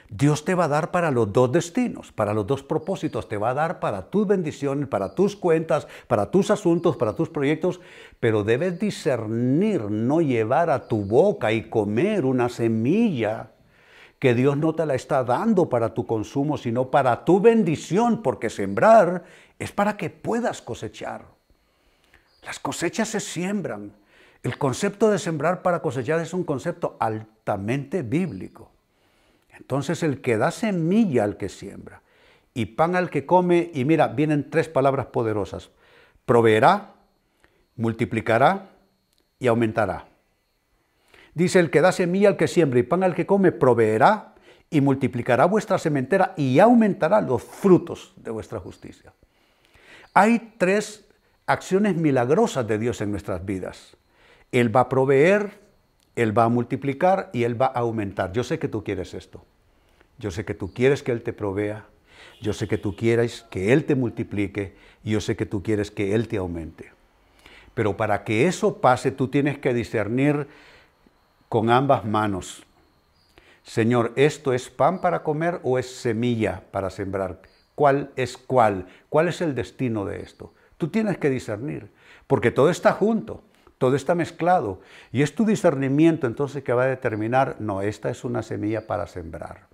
Dios 0.08 0.44
te 0.44 0.54
va 0.54 0.64
a 0.64 0.68
dar 0.68 0.90
para 0.90 1.10
los 1.10 1.32
dos 1.32 1.50
destinos, 1.50 2.12
para 2.12 2.34
los 2.34 2.46
dos 2.46 2.62
propósitos. 2.62 3.28
Te 3.28 3.36
va 3.36 3.50
a 3.50 3.54
dar 3.54 3.80
para 3.80 4.10
tus 4.10 4.26
bendiciones, 4.26 4.88
para 4.88 5.14
tus 5.14 5.34
cuentas, 5.34 5.88
para 6.06 6.30
tus 6.30 6.50
asuntos, 6.50 6.96
para 6.96 7.14
tus 7.14 7.28
proyectos. 7.28 7.80
Pero 8.20 8.44
debes 8.44 8.78
discernir, 8.78 9.90
no 9.90 10.20
llevar 10.20 10.70
a 10.70 10.86
tu 10.86 11.04
boca 11.04 11.52
y 11.52 11.68
comer 11.68 12.24
una 12.24 12.48
semilla 12.48 13.50
que 14.18 14.34
Dios 14.34 14.56
no 14.56 14.74
te 14.74 14.86
la 14.86 14.94
está 14.94 15.24
dando 15.24 15.68
para 15.68 15.92
tu 15.92 16.06
consumo, 16.06 16.56
sino 16.56 16.90
para 16.90 17.24
tu 17.24 17.40
bendición, 17.40 18.22
porque 18.22 18.50
sembrar 18.50 19.24
es 19.58 19.72
para 19.72 19.96
que 19.96 20.10
puedas 20.10 20.62
cosechar. 20.62 21.26
Las 22.44 22.58
cosechas 22.58 23.08
se 23.08 23.20
siembran. 23.20 23.92
El 24.42 24.58
concepto 24.58 25.10
de 25.10 25.18
sembrar 25.18 25.62
para 25.62 25.80
cosechar 25.80 26.20
es 26.20 26.34
un 26.34 26.44
concepto 26.44 26.96
altamente 27.00 28.02
bíblico. 28.02 28.73
Entonces 29.56 30.02
el 30.02 30.20
que 30.20 30.36
da 30.36 30.50
semilla 30.50 31.24
al 31.24 31.36
que 31.36 31.48
siembra 31.48 32.02
y 32.54 32.66
pan 32.66 32.94
al 32.96 33.10
que 33.10 33.26
come, 33.26 33.70
y 33.74 33.84
mira, 33.84 34.08
vienen 34.08 34.48
tres 34.48 34.68
palabras 34.68 35.06
poderosas, 35.06 35.70
proveerá, 36.24 36.94
multiplicará 37.76 38.70
y 39.38 39.48
aumentará. 39.48 40.06
Dice, 41.34 41.58
el 41.58 41.70
que 41.70 41.80
da 41.80 41.90
semilla 41.90 42.28
al 42.28 42.36
que 42.36 42.46
siembra 42.46 42.78
y 42.78 42.84
pan 42.84 43.02
al 43.02 43.14
que 43.14 43.26
come, 43.26 43.50
proveerá 43.50 44.34
y 44.70 44.80
multiplicará 44.80 45.46
vuestra 45.46 45.78
sementera 45.78 46.32
y 46.36 46.60
aumentará 46.60 47.20
los 47.20 47.42
frutos 47.42 48.12
de 48.16 48.30
vuestra 48.30 48.60
justicia. 48.60 49.12
Hay 50.14 50.54
tres 50.58 51.04
acciones 51.46 51.96
milagrosas 51.96 52.66
de 52.66 52.78
Dios 52.78 53.00
en 53.00 53.10
nuestras 53.10 53.44
vidas. 53.44 53.96
Él 54.52 54.74
va 54.74 54.82
a 54.82 54.88
proveer, 54.88 55.63
Él 56.16 56.36
va 56.36 56.44
a 56.44 56.48
multiplicar 56.48 57.30
y 57.32 57.44
Él 57.44 57.60
va 57.60 57.66
a 57.66 57.80
aumentar. 57.80 58.32
Yo 58.32 58.44
sé 58.44 58.58
que 58.58 58.68
tú 58.68 58.84
quieres 58.84 59.14
esto. 59.14 59.44
Yo 60.18 60.30
sé 60.30 60.44
que 60.44 60.54
tú 60.54 60.72
quieres 60.72 61.02
que 61.02 61.12
Él 61.12 61.22
te 61.22 61.32
provea. 61.32 61.86
Yo 62.40 62.52
sé 62.52 62.68
que 62.68 62.78
tú 62.78 62.94
quieres 62.94 63.44
que 63.50 63.72
Él 63.72 63.84
te 63.84 63.94
multiplique. 63.94 64.74
Y 65.02 65.10
yo 65.12 65.20
sé 65.20 65.36
que 65.36 65.46
tú 65.46 65.62
quieres 65.62 65.90
que 65.90 66.14
Él 66.14 66.28
te 66.28 66.36
aumente. 66.36 66.92
Pero 67.74 67.96
para 67.96 68.22
que 68.24 68.46
eso 68.46 68.80
pase, 68.80 69.10
tú 69.10 69.28
tienes 69.28 69.58
que 69.58 69.74
discernir 69.74 70.46
con 71.48 71.70
ambas 71.70 72.04
manos. 72.04 72.64
Señor, 73.64 74.12
¿esto 74.16 74.52
es 74.52 74.68
pan 74.68 75.00
para 75.00 75.22
comer 75.22 75.60
o 75.62 75.78
es 75.78 75.90
semilla 75.90 76.62
para 76.70 76.90
sembrar? 76.90 77.40
¿Cuál 77.74 78.10
es 78.14 78.36
cuál? 78.36 78.86
¿Cuál 79.08 79.28
es 79.28 79.40
el 79.40 79.54
destino 79.54 80.04
de 80.04 80.20
esto? 80.20 80.52
Tú 80.76 80.88
tienes 80.88 81.18
que 81.18 81.30
discernir, 81.30 81.90
porque 82.26 82.50
todo 82.50 82.70
está 82.70 82.92
junto, 82.92 83.42
todo 83.84 83.96
está 83.96 84.14
mezclado, 84.14 84.80
y 85.12 85.20
es 85.20 85.34
tu 85.34 85.44
discernimiento 85.44 86.26
entonces 86.26 86.64
que 86.64 86.72
va 86.72 86.84
a 86.84 86.86
determinar, 86.86 87.56
no, 87.58 87.82
esta 87.82 88.08
es 88.08 88.24
una 88.24 88.42
semilla 88.42 88.86
para 88.86 89.06
sembrar, 89.06 89.66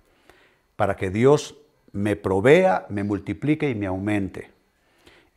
para 0.75 0.97
que 0.97 1.09
Dios 1.09 1.55
me 1.93 2.17
provea, 2.17 2.85
me 2.89 3.05
multiplique 3.05 3.69
y 3.69 3.73
me 3.73 3.85
aumente. 3.85 4.51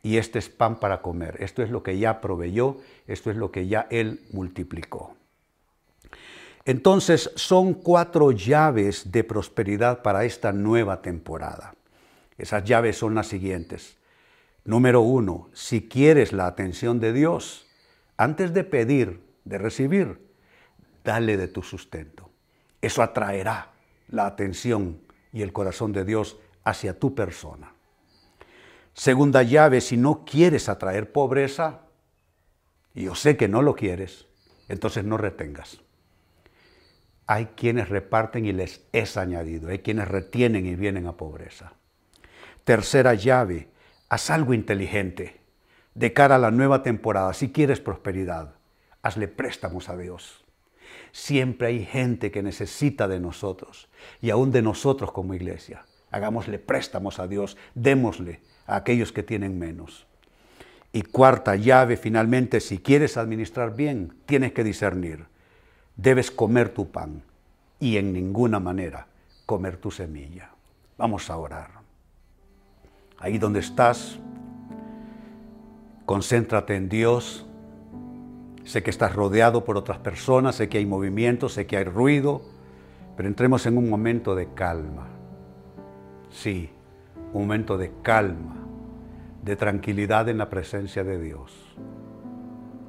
Y 0.03 0.17
este 0.17 0.39
es 0.39 0.49
pan 0.49 0.81
para 0.81 1.01
comer, 1.01 1.37
esto 1.39 1.63
es 1.63 1.69
lo 1.69 1.83
que 1.83 1.97
ya 1.97 2.19
proveyó, 2.19 2.75
esto 3.07 3.31
es 3.31 3.37
lo 3.37 3.49
que 3.49 3.65
ya 3.65 3.87
Él 3.89 4.25
multiplicó. 4.33 5.15
Entonces 6.65 7.31
son 7.35 7.75
cuatro 7.75 8.33
llaves 8.33 9.09
de 9.09 9.23
prosperidad 9.23 10.01
para 10.01 10.25
esta 10.25 10.51
nueva 10.51 11.01
temporada. 11.01 11.75
Esas 12.37 12.65
llaves 12.65 12.97
son 12.97 13.15
las 13.15 13.27
siguientes. 13.27 13.95
Número 14.65 14.99
uno, 14.99 15.47
si 15.53 15.87
quieres 15.87 16.33
la 16.33 16.47
atención 16.47 16.99
de 16.99 17.13
Dios, 17.13 17.64
antes 18.17 18.53
de 18.53 18.63
pedir, 18.63 19.21
de 19.43 19.57
recibir, 19.57 20.19
dale 21.03 21.37
de 21.37 21.47
tu 21.47 21.61
sustento. 21.61 22.29
Eso 22.81 23.01
atraerá 23.01 23.71
la 24.09 24.25
atención 24.25 25.01
y 25.31 25.41
el 25.41 25.51
corazón 25.53 25.91
de 25.91 26.05
Dios 26.05 26.37
hacia 26.63 26.97
tu 26.97 27.13
persona. 27.15 27.73
Segunda 28.93 29.43
llave, 29.43 29.81
si 29.81 29.97
no 29.97 30.23
quieres 30.23 30.69
atraer 30.69 31.11
pobreza, 31.11 31.81
y 32.93 33.03
yo 33.03 33.15
sé 33.15 33.35
que 33.35 33.47
no 33.47 33.61
lo 33.61 33.75
quieres, 33.75 34.25
entonces 34.69 35.03
no 35.03 35.17
retengas. 35.17 35.81
Hay 37.27 37.47
quienes 37.57 37.89
reparten 37.89 38.45
y 38.45 38.53
les 38.53 38.85
es 38.93 39.17
añadido, 39.17 39.69
hay 39.69 39.79
quienes 39.79 40.07
retienen 40.07 40.65
y 40.65 40.75
vienen 40.75 41.07
a 41.07 41.17
pobreza. 41.17 41.73
Tercera 42.63 43.13
llave, 43.13 43.67
haz 44.09 44.29
algo 44.29 44.53
inteligente 44.53 45.44
de 45.95 46.13
cara 46.13 46.35
a 46.35 46.39
la 46.39 46.51
nueva 46.51 46.83
temporada. 46.83 47.33
Si 47.33 47.51
quieres 47.51 47.79
prosperidad, 47.79 48.53
hazle 49.01 49.27
préstamos 49.27 49.89
a 49.89 49.97
Dios. 49.97 50.45
Siempre 51.11 51.67
hay 51.69 51.85
gente 51.85 52.29
que 52.29 52.43
necesita 52.43 53.07
de 53.07 53.19
nosotros 53.19 53.89
y 54.21 54.29
aún 54.29 54.51
de 54.51 54.61
nosotros 54.61 55.11
como 55.11 55.33
iglesia. 55.33 55.85
Hagámosle 56.11 56.59
préstamos 56.59 57.19
a 57.19 57.27
Dios, 57.27 57.57
démosle 57.73 58.41
a 58.67 58.75
aquellos 58.75 59.11
que 59.11 59.23
tienen 59.23 59.57
menos. 59.57 60.05
Y 60.93 61.01
cuarta 61.01 61.55
llave, 61.55 61.97
finalmente, 61.97 62.59
si 62.59 62.77
quieres 62.77 63.17
administrar 63.17 63.75
bien, 63.75 64.13
tienes 64.27 64.53
que 64.53 64.63
discernir 64.63 65.25
debes 65.95 66.31
comer 66.31 66.69
tu 66.69 66.91
pan 66.91 67.23
y 67.79 67.97
en 67.97 68.13
ninguna 68.13 68.59
manera 68.59 69.07
comer 69.45 69.77
tu 69.77 69.91
semilla. 69.91 70.51
Vamos 70.97 71.29
a 71.29 71.37
orar. 71.37 71.71
Ahí 73.17 73.37
donde 73.37 73.59
estás, 73.59 74.19
concéntrate 76.05 76.75
en 76.75 76.89
Dios. 76.89 77.45
Sé 78.63 78.83
que 78.83 78.89
estás 78.89 79.15
rodeado 79.15 79.63
por 79.63 79.77
otras 79.77 79.99
personas, 79.99 80.55
sé 80.55 80.69
que 80.69 80.79
hay 80.79 80.85
movimiento, 80.85 81.49
sé 81.49 81.67
que 81.67 81.77
hay 81.77 81.83
ruido, 81.83 82.41
pero 83.15 83.27
entremos 83.27 83.65
en 83.65 83.77
un 83.77 83.89
momento 83.89 84.35
de 84.35 84.53
calma. 84.53 85.07
Sí, 86.29 86.69
un 87.33 87.41
momento 87.41 87.77
de 87.77 87.91
calma, 88.01 88.55
de 89.43 89.55
tranquilidad 89.55 90.27
en 90.29 90.37
la 90.37 90.49
presencia 90.49 91.03
de 91.03 91.19
Dios. 91.19 91.51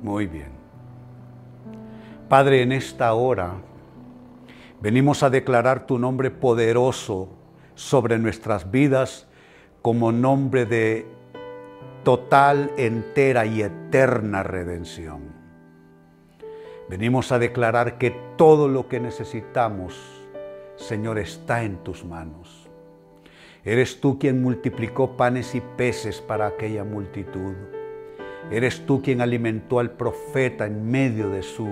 Muy 0.03 0.27
bien. 0.27 0.51
Padre, 2.29 2.63
en 2.63 2.73
esta 2.73 3.13
hora 3.15 3.55
venimos 4.81 5.23
a 5.23 5.31
declarar 5.31 5.87
tu 5.87 5.99
nombre 5.99 6.31
poderoso 6.31 7.29
sobre 7.75 8.19
nuestras 8.19 8.71
vidas 8.71 9.27
como 9.83 10.11
nombre 10.11 10.67
de 10.67 11.16
total, 12.07 12.71
entera 12.77 13.47
y 13.47 13.63
eterna 13.63 14.45
redención. 14.45 15.23
Venimos 16.89 17.33
a 17.33 17.41
declarar 17.41 17.99
que 17.99 18.13
todo 18.37 18.69
lo 18.69 18.87
que 18.87 19.01
necesitamos, 19.01 20.01
Señor, 20.77 21.19
está 21.19 21.65
en 21.65 21.79
tus 21.79 22.05
manos. 22.05 22.71
Eres 23.65 24.01
tú 24.01 24.21
quien 24.21 24.41
multiplicó 24.41 25.17
panes 25.17 25.57
y 25.57 25.61
peces 25.61 26.21
para 26.21 26.47
aquella 26.47 26.85
multitud. 26.85 27.55
Eres 28.53 28.87
tú 28.87 29.03
quien 29.03 29.21
alimentó 29.21 29.81
al 29.81 29.91
profeta 29.91 30.65
en 30.65 30.89
medio 30.89 31.29
de 31.29 31.43
su 31.43 31.67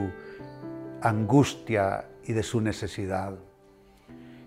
angustia 1.01 2.09
y 2.25 2.33
de 2.33 2.43
su 2.43 2.61
necesidad. 2.61 3.39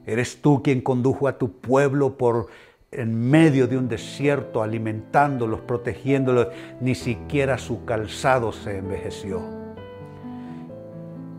Eres 0.06 0.42
tú 0.42 0.62
quien 0.62 0.82
condujo 0.82 1.30
a 1.30 1.38
tu 1.38 1.62
pueblo 1.62 2.18
por 2.18 2.48
en 2.92 3.30
medio 3.30 3.68
de 3.68 3.78
un 3.78 3.90
desierto, 3.90 4.64
alimentándolos, 4.64 5.62
protegiéndolos, 5.62 6.48
ni 6.80 6.96
siquiera 6.96 7.58
su 7.58 7.84
calzado 7.86 8.52
se 8.52 8.78
envejeció. 8.78 9.42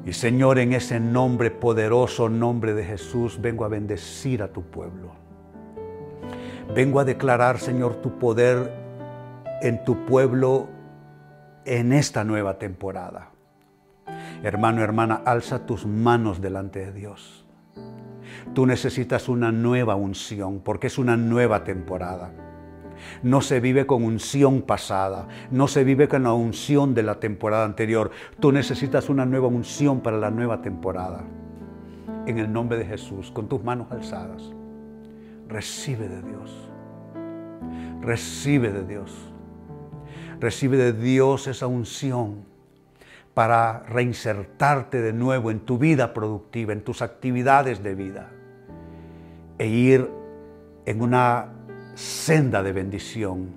Y 0.05 0.13
Señor, 0.13 0.59
en 0.59 0.73
ese 0.73 1.01
nombre 1.01 1.51
poderoso, 1.51 2.29
nombre 2.29 2.75
de 2.75 2.85
Jesús, 2.85 3.41
vengo 3.41 3.65
a 3.65 3.69
bendecir 3.69 4.43
a 4.43 4.49
tu 4.49 4.63
pueblo. 4.63 5.13
Vengo 6.75 7.01
a 7.01 7.05
declarar, 7.05 7.59
Señor, 7.59 7.97
tu 7.97 8.19
poder 8.19 8.73
en 9.63 9.85
tu 9.85 10.05
pueblo 10.07 10.69
en 11.65 11.93
esta 11.93 12.25
nueva 12.25 12.59
temporada. 12.59 13.31
Hermano, 14.43 14.83
hermana, 14.83 15.23
alza 15.25 15.67
tus 15.67 15.87
manos 15.87 16.41
delante 16.41 16.79
de 16.81 16.93
Dios. 16.93 17.48
Tú 18.55 18.67
necesitas 18.67 19.29
una 19.29 19.53
nueva 19.53 19.97
unción 19.97 20.61
porque 20.61 20.87
es 20.89 20.99
una 20.99 21.17
nueva 21.17 21.65
temporada. 21.65 22.33
No 23.23 23.41
se 23.41 23.61
vive 23.61 23.87
con 23.87 24.03
unción 24.05 24.63
pasada, 24.63 25.29
no 25.51 25.69
se 25.69 25.85
vive 25.85 26.09
con 26.09 26.25
la 26.25 26.33
unción 26.33 26.95
de 26.95 27.03
la 27.03 27.21
temporada 27.21 27.65
anterior. 27.65 28.11
Tú 28.41 28.53
necesitas 28.53 29.09
una 29.09 29.25
nueva 29.25 29.49
unción 29.49 30.01
para 30.01 30.19
la 30.19 30.31
nueva 30.31 30.63
temporada. 30.63 31.25
En 32.27 32.39
el 32.39 32.53
nombre 32.53 32.77
de 32.77 32.85
Jesús, 32.85 33.31
con 33.31 33.49
tus 33.49 33.63
manos 33.63 33.91
alzadas, 33.91 34.53
recibe 35.49 36.09
de 36.09 36.23
Dios. 36.23 36.69
Recibe 38.03 38.73
de 38.73 38.85
Dios. 38.85 39.33
Recibe 40.41 40.77
de 40.77 40.93
Dios 40.93 41.47
esa 41.47 41.67
unción 41.67 42.45
para 43.39 43.85
reinsertarte 43.89 45.01
de 45.01 45.13
nuevo 45.13 45.53
en 45.53 45.61
tu 45.61 45.79
vida 45.79 46.13
productiva, 46.13 46.73
en 46.73 46.83
tus 46.83 47.03
actividades 47.03 47.85
de 47.85 47.95
vida 47.95 48.31
e 49.59 49.69
ir 49.69 50.11
en 50.87 51.01
una 51.01 51.53
senda 51.95 52.65
de 52.65 52.73
bendición, 52.73 53.51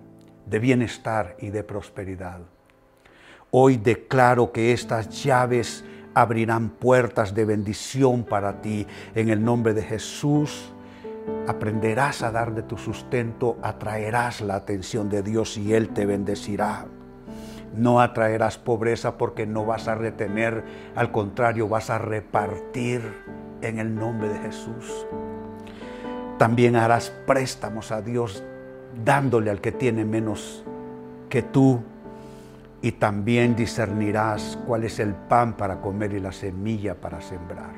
de 0.46 0.60
bienestar 0.60 1.36
y 1.40 1.50
de 1.50 1.64
prosperidad. 1.64 2.42
Hoy 3.50 3.78
declaro 3.78 4.52
que 4.52 4.72
estas 4.72 5.24
llaves 5.24 5.84
abrirán 6.14 6.70
puertas 6.70 7.34
de 7.34 7.46
bendición 7.46 8.24
para 8.24 8.62
ti. 8.62 8.86
En 9.16 9.30
el 9.30 9.44
nombre 9.44 9.74
de 9.74 9.82
Jesús, 9.82 10.72
aprenderás 11.48 12.22
a 12.22 12.30
dar 12.30 12.54
de 12.54 12.62
tu 12.62 12.78
sustento, 12.78 13.58
atraerás 13.64 14.42
la 14.42 14.58
atención 14.58 15.10
de 15.10 15.24
Dios 15.24 15.58
y 15.58 15.74
Él 15.74 15.90
te 15.90 16.06
bendecirá. 16.06 16.86
No 17.76 18.02
atraerás 18.02 18.58
pobreza 18.58 19.18
porque 19.18 19.46
no 19.46 19.66
vas 19.66 19.88
a 19.88 19.96
retener, 19.96 20.64
al 20.96 21.12
contrario, 21.12 21.68
vas 21.70 21.90
a 21.90 21.98
repartir 21.98 23.02
en 23.62 23.80
el 23.80 23.96
nombre 23.96 24.30
de 24.30 24.40
Jesús. 24.40 25.08
También 26.38 26.76
harás 26.76 27.12
préstamos 27.26 27.92
a 27.92 28.02
Dios 28.02 28.44
dándole 29.06 29.52
al 29.52 29.62
que 29.62 29.72
tiene 29.72 30.06
menos 30.06 30.66
que 31.30 31.42
tú 31.42 31.82
y 32.82 32.94
también 32.94 33.56
discernirás 33.56 34.58
cuál 34.66 34.84
es 34.84 35.00
el 35.00 35.14
pan 35.14 35.54
para 35.54 35.80
comer 35.82 36.14
y 36.14 36.20
la 36.20 36.32
semilla 36.32 36.96
para 36.96 37.22
sembrar. 37.22 37.72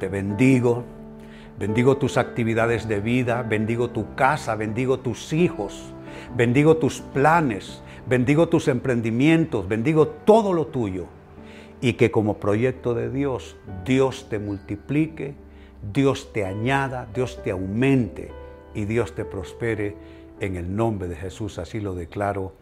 Te 0.00 0.08
bendigo, 0.08 0.84
bendigo 1.58 1.96
tus 1.96 2.16
actividades 2.16 2.88
de 2.88 3.00
vida, 3.00 3.42
bendigo 3.42 3.90
tu 3.90 4.14
casa, 4.14 4.54
bendigo 4.54 5.00
tus 5.00 5.32
hijos, 5.32 5.92
bendigo 6.34 6.78
tus 6.78 7.00
planes, 7.00 7.82
bendigo 8.08 8.48
tus 8.48 8.68
emprendimientos, 8.68 9.68
bendigo 9.68 10.08
todo 10.08 10.52
lo 10.52 10.66
tuyo 10.66 11.06
y 11.80 11.94
que 11.94 12.10
como 12.10 12.38
proyecto 12.38 12.94
de 12.94 13.10
Dios, 13.10 13.56
Dios 13.84 14.28
te 14.28 14.38
multiplique 14.38 15.34
Dios 15.82 16.32
te 16.32 16.44
añada, 16.44 17.08
Dios 17.14 17.40
te 17.42 17.50
aumente 17.50 18.30
y 18.74 18.84
Dios 18.84 19.14
te 19.14 19.24
prospere. 19.24 19.96
En 20.40 20.56
el 20.56 20.74
nombre 20.74 21.08
de 21.08 21.16
Jesús 21.16 21.58
así 21.58 21.80
lo 21.80 21.94
declaro. 21.94 22.52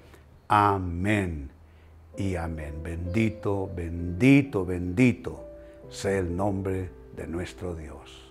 Amén 0.49 1.51
y 2.17 2.37
amén. 2.37 2.75
Bendito, 2.83 3.71
bendito, 3.75 4.65
bendito 4.65 5.45
sea 5.91 6.19
el 6.19 6.35
nombre 6.35 6.91
de 7.17 7.27
nuestro 7.27 7.75
Dios. 7.75 8.26